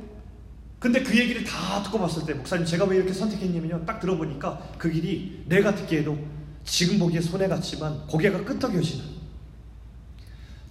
근데 0.79 1.03
그 1.03 1.17
얘기를 1.17 1.43
다 1.43 1.83
듣고 1.83 1.99
봤을 1.99 2.25
때 2.25 2.33
목사님 2.33 2.65
제가 2.65 2.85
왜 2.85 2.97
이렇게 2.97 3.13
선택했냐면요 3.13 3.85
딱 3.85 3.99
들어보니까 3.99 4.73
그 4.79 4.89
길이 4.89 5.43
내가 5.45 5.75
듣기에도 5.75 6.17
지금 6.63 6.97
보기에 6.97 7.21
손해 7.21 7.47
같지만 7.47 8.07
고개가 8.07 8.43
끄덕여지는 8.43 9.05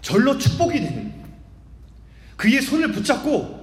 절로 0.02 0.36
축복이 0.36 0.80
되는 0.80 1.14
그의 2.36 2.60
손을 2.60 2.90
붙잡고 2.90 3.59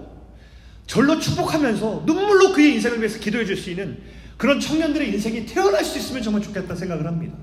절로 0.87 1.19
축복하면서 1.19 2.03
눈물로 2.05 2.53
그의 2.53 2.75
인생을 2.75 2.99
위해서 2.99 3.19
기도해 3.19 3.45
줄 3.45 3.57
수 3.57 3.69
있는 3.69 4.01
그런 4.37 4.59
청년들의 4.59 5.13
인생이 5.13 5.45
태어날 5.45 5.83
수 5.83 5.97
있으면 5.97 6.21
정말 6.23 6.41
좋겠다 6.41 6.75
생각을 6.75 7.05
합니다. 7.05 7.35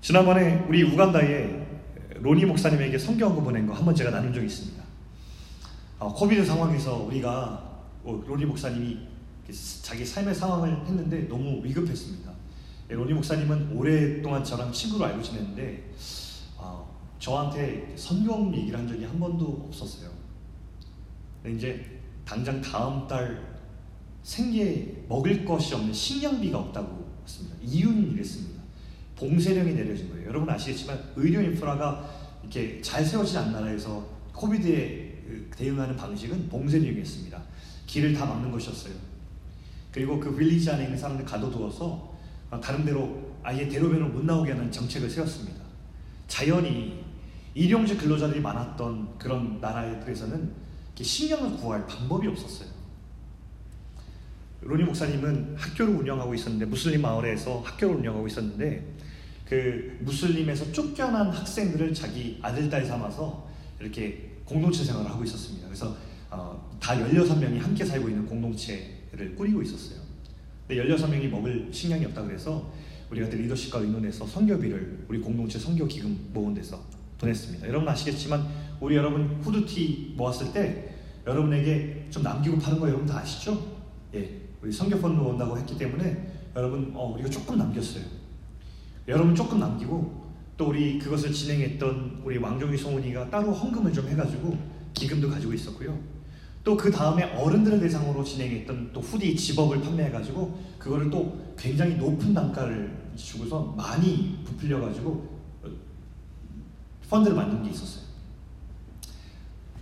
지난번에 0.00 0.64
우리 0.68 0.82
우간다에 0.82 1.62
로니 2.16 2.44
목사님에게 2.44 2.98
성경을 2.98 3.42
보낸 3.42 3.66
거 3.66 3.74
한 3.74 3.84
번 3.84 3.94
제가 3.94 4.10
나눈 4.10 4.32
적이 4.32 4.46
있습니다. 4.46 4.82
어, 5.98 6.12
코비드 6.12 6.44
상황에서 6.44 6.96
우리가 6.96 7.70
어, 8.04 8.24
로니 8.26 8.44
목사님이 8.46 8.98
자기 9.82 10.04
삶의 10.04 10.34
상황을 10.34 10.86
했는데 10.86 11.28
너무 11.28 11.64
위급했습니다. 11.64 12.30
예, 12.90 12.94
로니 12.94 13.12
목사님은 13.14 13.72
오랫동안 13.76 14.42
저랑 14.44 14.72
친구로 14.72 15.04
알고 15.04 15.22
지냈는데 15.22 15.90
어, 16.62 17.16
저한테 17.18 17.92
성경 17.96 18.54
얘기를 18.54 18.78
한 18.78 18.86
적이 18.86 19.04
한 19.04 19.18
번도 19.18 19.66
없었어요. 19.68 20.10
이제 21.46 22.00
당장 22.24 22.60
다음 22.60 23.06
달 23.08 23.52
생계 24.22 25.04
먹을 25.08 25.44
것이 25.44 25.74
없는 25.74 25.92
식량비가 25.92 26.58
없다고 26.58 27.20
했습니다. 27.24 27.56
이유는 27.62 28.12
이랬습니다. 28.12 28.62
봉쇄령이 29.16 29.74
내려진 29.74 30.08
거예요. 30.10 30.28
여러분 30.28 30.48
아시겠지만 30.48 31.12
의료 31.16 31.40
인프라가 31.40 32.08
이렇게 32.42 32.80
잘 32.80 33.04
세워지지 33.04 33.38
않는 33.38 33.52
나라에서 33.52 34.06
코비드에 34.32 35.22
그 35.26 35.50
대응하는 35.56 35.96
방식은 35.96 36.48
봉쇄령이었습니다. 36.48 37.42
길을 37.86 38.14
다 38.14 38.24
막는 38.24 38.50
것이었어요. 38.52 38.94
그리고 39.90 40.18
그 40.18 40.34
빌리지 40.34 40.70
안에 40.70 40.84
있는 40.84 40.96
사람들 40.96 41.24
가둬두어서 41.24 42.12
다른 42.62 42.84
데로 42.84 43.32
아예 43.42 43.68
대로변으로 43.68 44.08
못 44.08 44.24
나오게 44.24 44.52
하는 44.52 44.70
정책을 44.70 45.10
세웠습니다. 45.10 45.61
자연히 46.32 47.04
일용직 47.52 47.98
근로자들이 47.98 48.40
많았던 48.40 49.18
그런 49.18 49.60
나라들에서는 49.60 50.50
식량을 50.98 51.58
구할 51.58 51.86
방법이 51.86 52.26
없었어요. 52.26 52.70
로니 54.62 54.84
목사님은 54.84 55.56
학교를 55.58 55.94
운영하고 55.94 56.34
있었는데 56.34 56.64
무슬림 56.64 57.02
마을에서 57.02 57.60
학교를 57.60 57.96
운영하고 57.96 58.26
있었는데 58.28 58.82
그 59.46 59.98
무슬림에서 60.00 60.72
쫓겨난 60.72 61.28
학생들을 61.28 61.92
자기 61.92 62.38
아들, 62.40 62.70
딸 62.70 62.86
삼아서 62.86 63.46
이렇게 63.78 64.30
공동체 64.46 64.84
생활을 64.84 65.10
하고 65.10 65.22
있었습니다. 65.24 65.66
그래서 65.66 65.94
어, 66.30 66.78
다 66.80 66.94
16명이 66.94 67.58
함께 67.58 67.84
살고 67.84 68.08
있는 68.08 68.24
공동체를 68.24 69.34
꾸리고 69.36 69.60
있었어요. 69.60 70.00
근데 70.66 70.82
16명이 70.82 71.28
먹을 71.28 71.68
식량이 71.70 72.06
없다 72.06 72.22
그래서 72.22 72.72
우리가 73.12 73.28
리더십과 73.28 73.80
의논해서 73.80 74.26
선교비를 74.26 75.04
우리 75.08 75.20
공동체 75.20 75.58
선교 75.58 75.86
기금 75.86 76.30
모은 76.32 76.54
데서 76.54 76.80
보냈습니다. 77.18 77.68
여러분 77.68 77.86
아시겠지만 77.88 78.46
우리 78.80 78.96
여러분 78.96 79.38
후드티 79.42 80.14
모았을 80.16 80.52
때 80.52 80.94
여러분에게 81.26 82.06
좀 82.10 82.22
남기고 82.22 82.58
파는 82.58 82.80
거 82.80 82.88
여러분 82.88 83.06
다 83.06 83.18
아시죠? 83.18 83.76
예, 84.14 84.40
우리 84.62 84.72
성교폰 84.72 85.14
놓는다고 85.16 85.58
했기 85.58 85.76
때문에 85.76 86.32
여러분 86.56 86.90
어, 86.94 87.12
우리가 87.12 87.28
조금 87.28 87.58
남겼어요. 87.58 88.02
여러분 89.08 89.34
조금 89.34 89.60
남기고 89.60 90.22
또 90.56 90.68
우리 90.68 90.98
그것을 90.98 91.32
진행했던 91.32 92.22
우리 92.24 92.38
왕종희 92.38 92.78
송은이가 92.78 93.28
따로 93.30 93.52
헌금을 93.52 93.92
좀 93.92 94.08
해가지고 94.08 94.56
기금도 94.94 95.28
가지고 95.28 95.52
있었고요. 95.52 95.98
또 96.64 96.76
그 96.76 96.90
다음에 96.90 97.24
어른들을 97.24 97.80
대상으로 97.80 98.22
진행했던 98.22 98.90
또 98.92 99.00
후디 99.00 99.36
집업을 99.36 99.80
판매해가지고 99.80 100.58
그거를 100.78 101.10
또 101.10 101.54
굉장히 101.58 101.96
높은 101.96 102.32
단가를 102.32 103.01
주고서 103.16 103.74
많이 103.76 104.38
부풀려가지고 104.44 105.40
펀드를 107.08 107.36
만든 107.36 107.62
게 107.62 107.70
있었어요. 107.70 108.04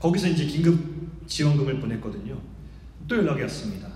거기서 0.00 0.28
이제 0.28 0.46
긴급 0.46 1.26
지원금을 1.26 1.78
보냈거든요. 1.80 2.40
또 3.06 3.16
연락이 3.16 3.42
왔습니다. 3.42 3.88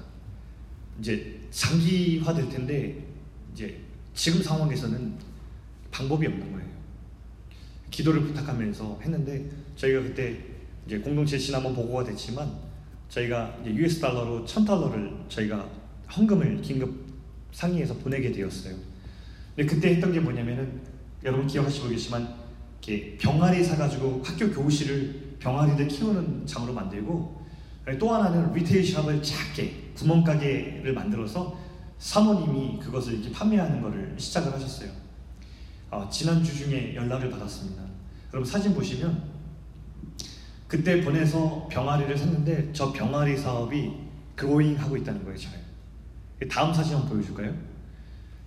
이제 1.00 1.40
장기화 1.50 2.32
될 2.34 2.48
텐데 2.48 3.04
이제 3.52 3.80
지금 4.14 4.42
상황에서는 4.42 5.14
방법이 5.90 6.26
없는 6.26 6.52
거예요. 6.52 6.68
기도를 7.90 8.22
부탁하면서 8.22 9.00
했는데 9.02 9.50
저희가 9.76 10.02
그때 10.02 10.38
이제 10.86 10.98
공동체 10.98 11.38
지난번 11.38 11.74
보고가 11.74 12.04
됐지만 12.04 12.52
저희가 13.08 13.58
이제 13.62 13.74
US 13.74 14.00
달러로 14.00 14.44
천 14.44 14.64
달러를 14.64 15.16
저희가 15.28 15.68
헌금을 16.16 16.60
긴급 16.60 17.04
상의해서 17.52 17.94
보내게 17.94 18.32
되었어요. 18.32 18.93
근데 19.56 19.74
그때 19.74 19.90
했던 19.90 20.12
게 20.12 20.20
뭐냐면은 20.20 20.80
여러분 21.24 21.46
기억하시고 21.46 21.88
계시지만 21.88 22.34
이렇게 22.82 23.16
병아리 23.16 23.62
사가지고 23.62 24.22
학교 24.24 24.50
교실을 24.50 25.36
병아리들 25.38 25.88
키우는 25.88 26.46
장으로 26.46 26.72
만들고 26.72 27.44
또 27.98 28.14
하나는 28.14 28.52
리테일 28.52 28.84
샵을 28.84 29.22
작게 29.22 29.92
구멍가게를 29.94 30.92
만들어서 30.92 31.58
사모님이 31.98 32.80
그것을 32.80 33.14
이렇게 33.14 33.30
판매하는 33.30 33.80
것을 33.80 34.14
시작을 34.18 34.52
하셨어요. 34.52 34.90
어, 35.90 36.08
지난주 36.10 36.54
중에 36.56 36.94
연락을 36.94 37.30
받았습니다. 37.30 37.82
여러분 38.32 38.50
사진 38.50 38.74
보시면 38.74 39.22
그때 40.66 41.00
보내서 41.02 41.68
병아리를 41.70 42.16
샀는데 42.18 42.70
저 42.72 42.92
병아리 42.92 43.36
사업이 43.36 43.92
그로잉 44.34 44.78
하고 44.78 44.96
있다는 44.96 45.22
거예요, 45.22 45.38
잘. 45.38 45.52
다음 46.50 46.74
사진 46.74 46.94
한번 46.96 47.10
보여줄까요? 47.10 47.54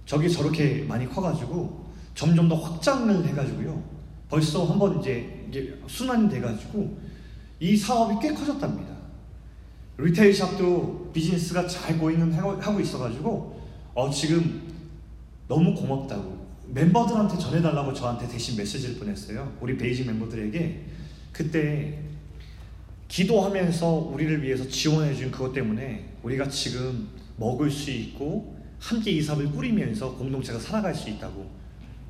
저기 0.08 0.32
저렇게 0.32 0.86
많이 0.88 1.08
커가지고 1.08 1.86
점점 2.16 2.48
더 2.48 2.56
확장을 2.56 3.24
해가지고요. 3.28 3.84
벌써 4.30 4.66
한번 4.66 5.00
이제 5.00 5.46
이게 5.50 5.78
순환이 5.86 6.30
돼가지고 6.30 6.98
이 7.60 7.76
사업이 7.76 8.16
꽤 8.26 8.34
커졌답니다. 8.34 8.96
리테일 9.98 10.34
샵도 10.34 11.12
비즈니스가 11.14 11.68
잘 11.68 12.00
고잉은 12.00 12.32
하고 12.34 12.80
있어가지고 12.80 13.62
어 13.94 14.10
지금 14.10 14.62
너무 15.48 15.76
고맙다고 15.76 16.48
멤버들한테 16.68 17.38
전해달라고 17.38 17.94
저한테 17.94 18.28
대신 18.30 18.56
메시지를 18.56 18.96
보냈어요. 18.96 19.58
우리 19.60 19.78
베이징 19.78 20.06
멤버들에게 20.06 20.86
그때 21.34 22.00
기도하면서 23.10 23.88
우리를 23.88 24.42
위해서 24.42 24.68
지원해준 24.68 25.32
그것 25.32 25.52
때문에 25.52 26.14
우리가 26.24 26.48
지금 26.48 27.10
먹을 27.36 27.70
수 27.70 27.92
있고 27.92 28.57
함께 28.80 29.12
이 29.12 29.22
사업을 29.22 29.52
꾸리면서 29.52 30.16
공동체가 30.16 30.60
살아갈 30.60 30.94
수 30.94 31.10
있다고 31.10 31.50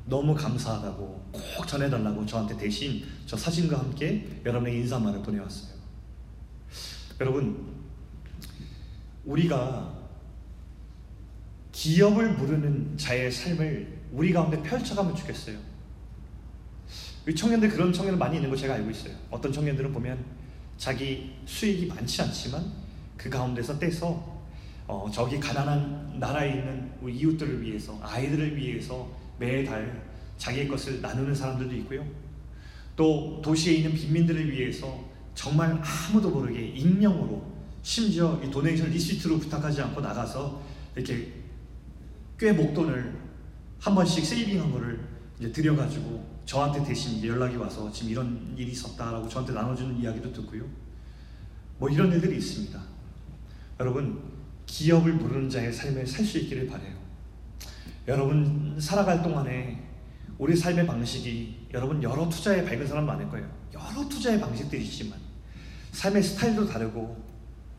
너무 0.06 0.34
감사하다고 0.34 1.30
꼭 1.32 1.66
전해달라고 1.66 2.24
저한테 2.24 2.56
대신 2.56 3.04
저 3.26 3.36
사진과 3.36 3.78
함께 3.78 4.26
여러분의 4.44 4.76
인사말을 4.78 5.22
보내왔어요. 5.22 5.78
여러분, 7.20 7.74
우리가 9.24 9.98
기업을 11.72 12.36
부르는 12.36 12.96
자의 12.96 13.30
삶을 13.30 13.98
우리 14.12 14.32
가운데 14.32 14.62
펼쳐가면 14.62 15.14
좋겠어요. 15.14 15.58
우리 17.26 17.34
청년들 17.34 17.68
그런 17.68 17.92
청년들 17.92 18.18
많이 18.18 18.36
있는 18.36 18.48
거 18.48 18.56
제가 18.56 18.74
알고 18.74 18.90
있어요. 18.90 19.14
어떤 19.30 19.52
청년들은 19.52 19.92
보면 19.92 20.24
자기 20.78 21.34
수익이 21.44 21.86
많지 21.86 22.22
않지만 22.22 22.64
그 23.16 23.28
가운데서 23.28 23.78
떼서 23.78 24.37
어, 24.88 25.06
저기 25.12 25.38
가난한 25.38 26.18
나라에 26.18 26.54
있는 26.54 26.90
우리 27.02 27.14
이웃들을 27.18 27.60
위해서 27.60 27.98
아이들을 28.02 28.56
위해서 28.56 29.06
매달 29.38 30.02
자기의 30.38 30.66
것을 30.66 31.02
나누는 31.02 31.34
사람들도 31.34 31.76
있고요. 31.76 32.04
또 32.96 33.40
도시에 33.42 33.74
있는 33.74 33.92
빈민들을 33.92 34.50
위해서 34.50 35.04
정말 35.34 35.80
아무도 35.84 36.30
모르게 36.30 36.68
익명으로 36.68 37.46
심지어 37.82 38.40
이 38.42 38.50
도네이션 38.50 38.90
리시트로 38.90 39.38
부탁하지 39.38 39.82
않고 39.82 40.00
나가서 40.00 40.60
이렇게 40.96 41.34
꽤 42.38 42.52
목돈을 42.52 43.14
한 43.78 43.94
번씩 43.94 44.24
세이빙한 44.24 44.72
거를 44.72 45.06
이제 45.38 45.52
드려가지고 45.52 46.38
저한테 46.46 46.82
대신 46.82 47.22
연락이 47.24 47.56
와서 47.56 47.92
지금 47.92 48.10
이런 48.10 48.54
일이 48.56 48.72
있었다라고 48.72 49.28
저한테 49.28 49.52
나눠주는 49.52 50.00
이야기도 50.00 50.32
듣고요. 50.32 50.64
뭐 51.78 51.88
이런 51.90 52.10
일들이 52.10 52.38
있습니다. 52.38 52.80
여러분 53.80 54.37
기업을 54.68 55.14
모르는 55.14 55.50
자의 55.50 55.72
삶을 55.72 56.06
살 56.06 56.24
수 56.24 56.38
있기를 56.38 56.68
바래요. 56.68 56.96
여러분 58.06 58.76
살아갈 58.80 59.22
동안에 59.22 59.82
우리 60.38 60.56
삶의 60.56 60.86
방식이 60.86 61.68
여러분 61.74 62.02
여러 62.02 62.28
투자에 62.28 62.64
밝은 62.64 62.86
사람 62.86 63.06
많을 63.06 63.28
거예요. 63.28 63.48
여러 63.74 64.08
투자의 64.08 64.40
방식들이 64.40 64.84
있지만 64.84 65.18
삶의 65.92 66.22
스타일도 66.22 66.68
다르고 66.68 67.26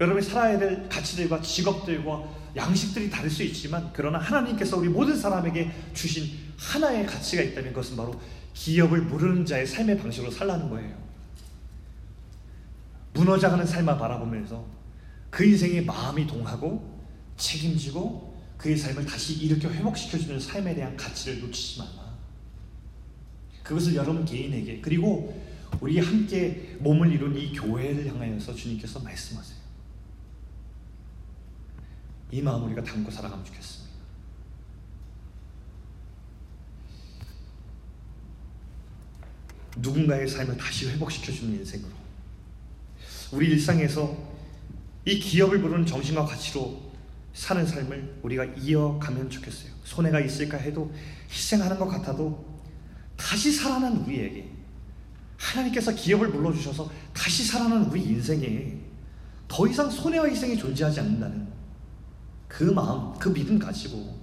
여러분이 0.02 0.26
살아야 0.26 0.58
될 0.58 0.90
가치들과 0.90 1.42
직업들과 1.42 2.24
양식들이 2.56 3.10
다를 3.10 3.30
수 3.30 3.44
있지만 3.44 3.90
그러나 3.94 4.18
하나님께서 4.18 4.78
우리 4.78 4.90
모든 4.90 5.16
사람에게 5.16 5.72
주신 5.94 6.30
하나의 6.58 7.06
가치가 7.06 7.42
있다면 7.42 7.72
그것은 7.72 7.96
바로 7.96 8.20
기업을 8.54 9.02
모르는 9.04 9.46
자의 9.46 9.66
삶의 9.66 9.98
방식으로 10.00 10.32
살라는 10.32 10.70
거예요. 10.70 10.98
무너져가는 13.14 13.66
삶을 13.66 13.98
바라보면서 13.98 14.79
그 15.30 15.44
인생의 15.44 15.86
마음이 15.86 16.26
동하고 16.28 17.00
책임지고 17.38 18.30
그의 18.58 18.76
삶을 18.78 19.06
다시 19.06 19.36
일으켜 19.36 19.70
회복시켜주는 19.70 20.40
삶에 20.40 20.76
대한 20.76 20.96
가치를 20.98 21.40
놓치지 21.42 21.80
말라. 21.80 22.18
그것을 23.64 23.96
여러분 23.96 24.26
개인에게 24.26 24.82
그리고 24.82 25.42
우리 25.80 26.00
함께 26.00 26.76
몸을 26.80 27.12
이룬 27.12 27.38
이 27.38 27.54
교회를 27.54 28.08
향하여서 28.08 28.56
주님께서 28.56 29.00
말씀하세요. 29.00 29.60
이 32.32 32.42
마음 32.42 32.66
우리가 32.66 32.84
담고 32.84 33.10
살아가면 33.10 33.46
좋겠습니다. 33.46 33.90
누군가의 39.78 40.28
삶을 40.28 40.58
다시 40.58 40.90
회복시켜주는 40.90 41.60
인생으로 41.60 41.92
우리 43.32 43.50
일상에서 43.52 44.29
이 45.10 45.20
기업을 45.20 45.60
부르는 45.60 45.88
정신과 45.88 46.24
가치로 46.24 46.80
사는 47.34 47.66
삶을 47.66 48.20
우리가 48.22 48.46
이어가면 48.46 49.30
좋겠어요. 49.32 49.72
손해가 49.84 50.20
있을까 50.20 50.58
해도 50.58 50.94
희생하는 51.32 51.80
것 51.80 51.88
같아도 51.88 52.62
다시 53.18 53.52
살아난 53.52 53.98
우리에게 53.98 54.52
하나님께서 55.36 55.94
기업을 55.96 56.32
불러주셔서 56.32 56.92
다시 57.12 57.44
살아난 57.44 57.86
우리 57.86 58.04
인생에 58.04 58.78
더 59.48 59.68
이상 59.68 59.90
손해와 59.90 60.28
희생이 60.28 60.56
존재하지 60.58 61.00
않는다는 61.00 61.48
그 62.48 62.64
마음, 62.66 63.18
그 63.18 63.34
믿음 63.34 63.58
가지고 63.58 64.20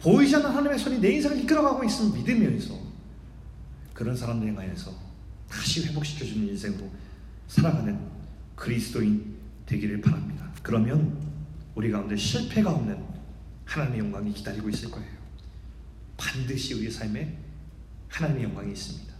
보이지 0.00 0.34
않는 0.34 0.50
하나님의 0.50 0.78
손이 0.80 0.98
내 0.98 1.12
인생을 1.12 1.44
이끌어가고 1.44 1.84
있음을 1.84 2.18
믿으면서 2.18 2.76
그런 3.94 4.16
사람들 4.16 4.48
향하여서 4.48 4.92
다시 5.48 5.86
회복시켜주는 5.86 6.48
인생으로 6.48 6.90
살아가는 7.46 8.00
그리스도인 8.56 9.31
되기를 9.66 10.00
바랍니다. 10.00 10.52
그러면 10.62 11.18
우리 11.74 11.90
가운데 11.90 12.16
실패가 12.16 12.70
없는 12.70 13.02
하나님의 13.64 14.00
영광이 14.00 14.32
기다리고 14.32 14.68
있을 14.68 14.90
거예요. 14.90 15.10
반드시 16.16 16.74
우리 16.74 16.90
삶에 16.90 17.38
하나님의 18.08 18.44
영광이 18.44 18.72
있습니다. 18.72 19.12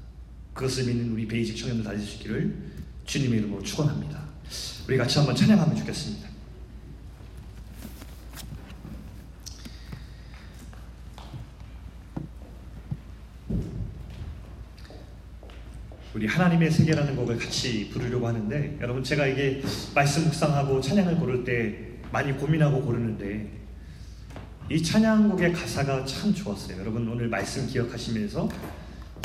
그것을 0.52 0.84
믿는 0.84 1.12
우리 1.12 1.26
베이직 1.26 1.56
청년들 1.56 1.84
다될 1.84 2.00
수 2.00 2.16
있기를 2.16 2.54
주님의 3.04 3.40
이름으로 3.40 3.62
축원합니다. 3.62 4.22
우리 4.86 4.96
같이 4.96 5.18
한번 5.18 5.34
찬양하면 5.34 5.76
좋겠습니다. 5.76 6.31
우리 16.14 16.26
하나님의 16.26 16.70
세계라는 16.70 17.16
곡을 17.16 17.38
같이 17.38 17.88
부르려고 17.90 18.28
하는데 18.28 18.76
여러분 18.82 19.02
제가 19.02 19.26
이게 19.26 19.62
말씀 19.94 20.24
묵상하고 20.24 20.80
찬양을 20.80 21.16
고를 21.16 21.42
때 21.42 21.92
많이 22.12 22.32
고민하고 22.36 22.82
고르는데 22.82 23.50
이 24.70 24.82
찬양곡의 24.82 25.52
가사가 25.54 26.04
참 26.04 26.34
좋았어요. 26.34 26.78
여러분 26.80 27.08
오늘 27.08 27.28
말씀 27.28 27.66
기억하시면서 27.66 28.48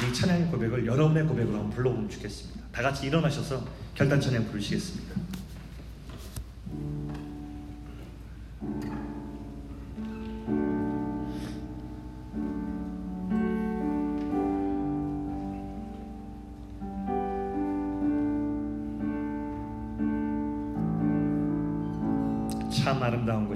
이 0.01 0.13
찬양의 0.13 0.47
고백을 0.47 0.85
여러분의 0.85 1.25
고백으로 1.25 1.55
한번 1.55 1.71
불러보면 1.71 2.09
좋겠습니다. 2.09 2.61
다 2.71 2.81
같이 2.81 3.07
일어나셔서 3.07 3.67
결단 3.93 4.21
찬양 4.21 4.45
부르시겠습니다. 4.47 5.26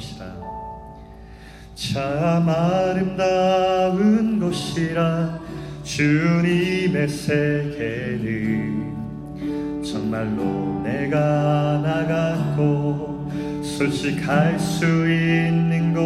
곳이라. 0.01 0.25
참 1.75 2.49
아름다운 2.49 4.39
곳이라 4.39 5.39
주님의 5.83 7.07
세계는 7.07 8.81
정말로 9.83 10.81
내가 10.83 11.79
나갔고 11.83 13.29
솔직할 13.63 14.59
수 14.59 14.85
있는 14.85 15.93
곳. 15.93 16.01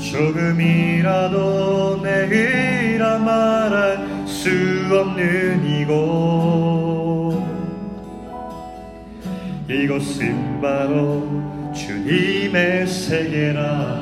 조금이라도 0.00 2.00
내일아 2.02 3.18
말할 3.18 4.26
수 4.26 4.48
없는 4.90 5.64
이곳. 5.64 7.38
이곳은 9.68 10.60
바로 10.60 11.49
임의 12.06 12.86
세계라. 12.86 13.99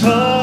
touch. 0.00 0.37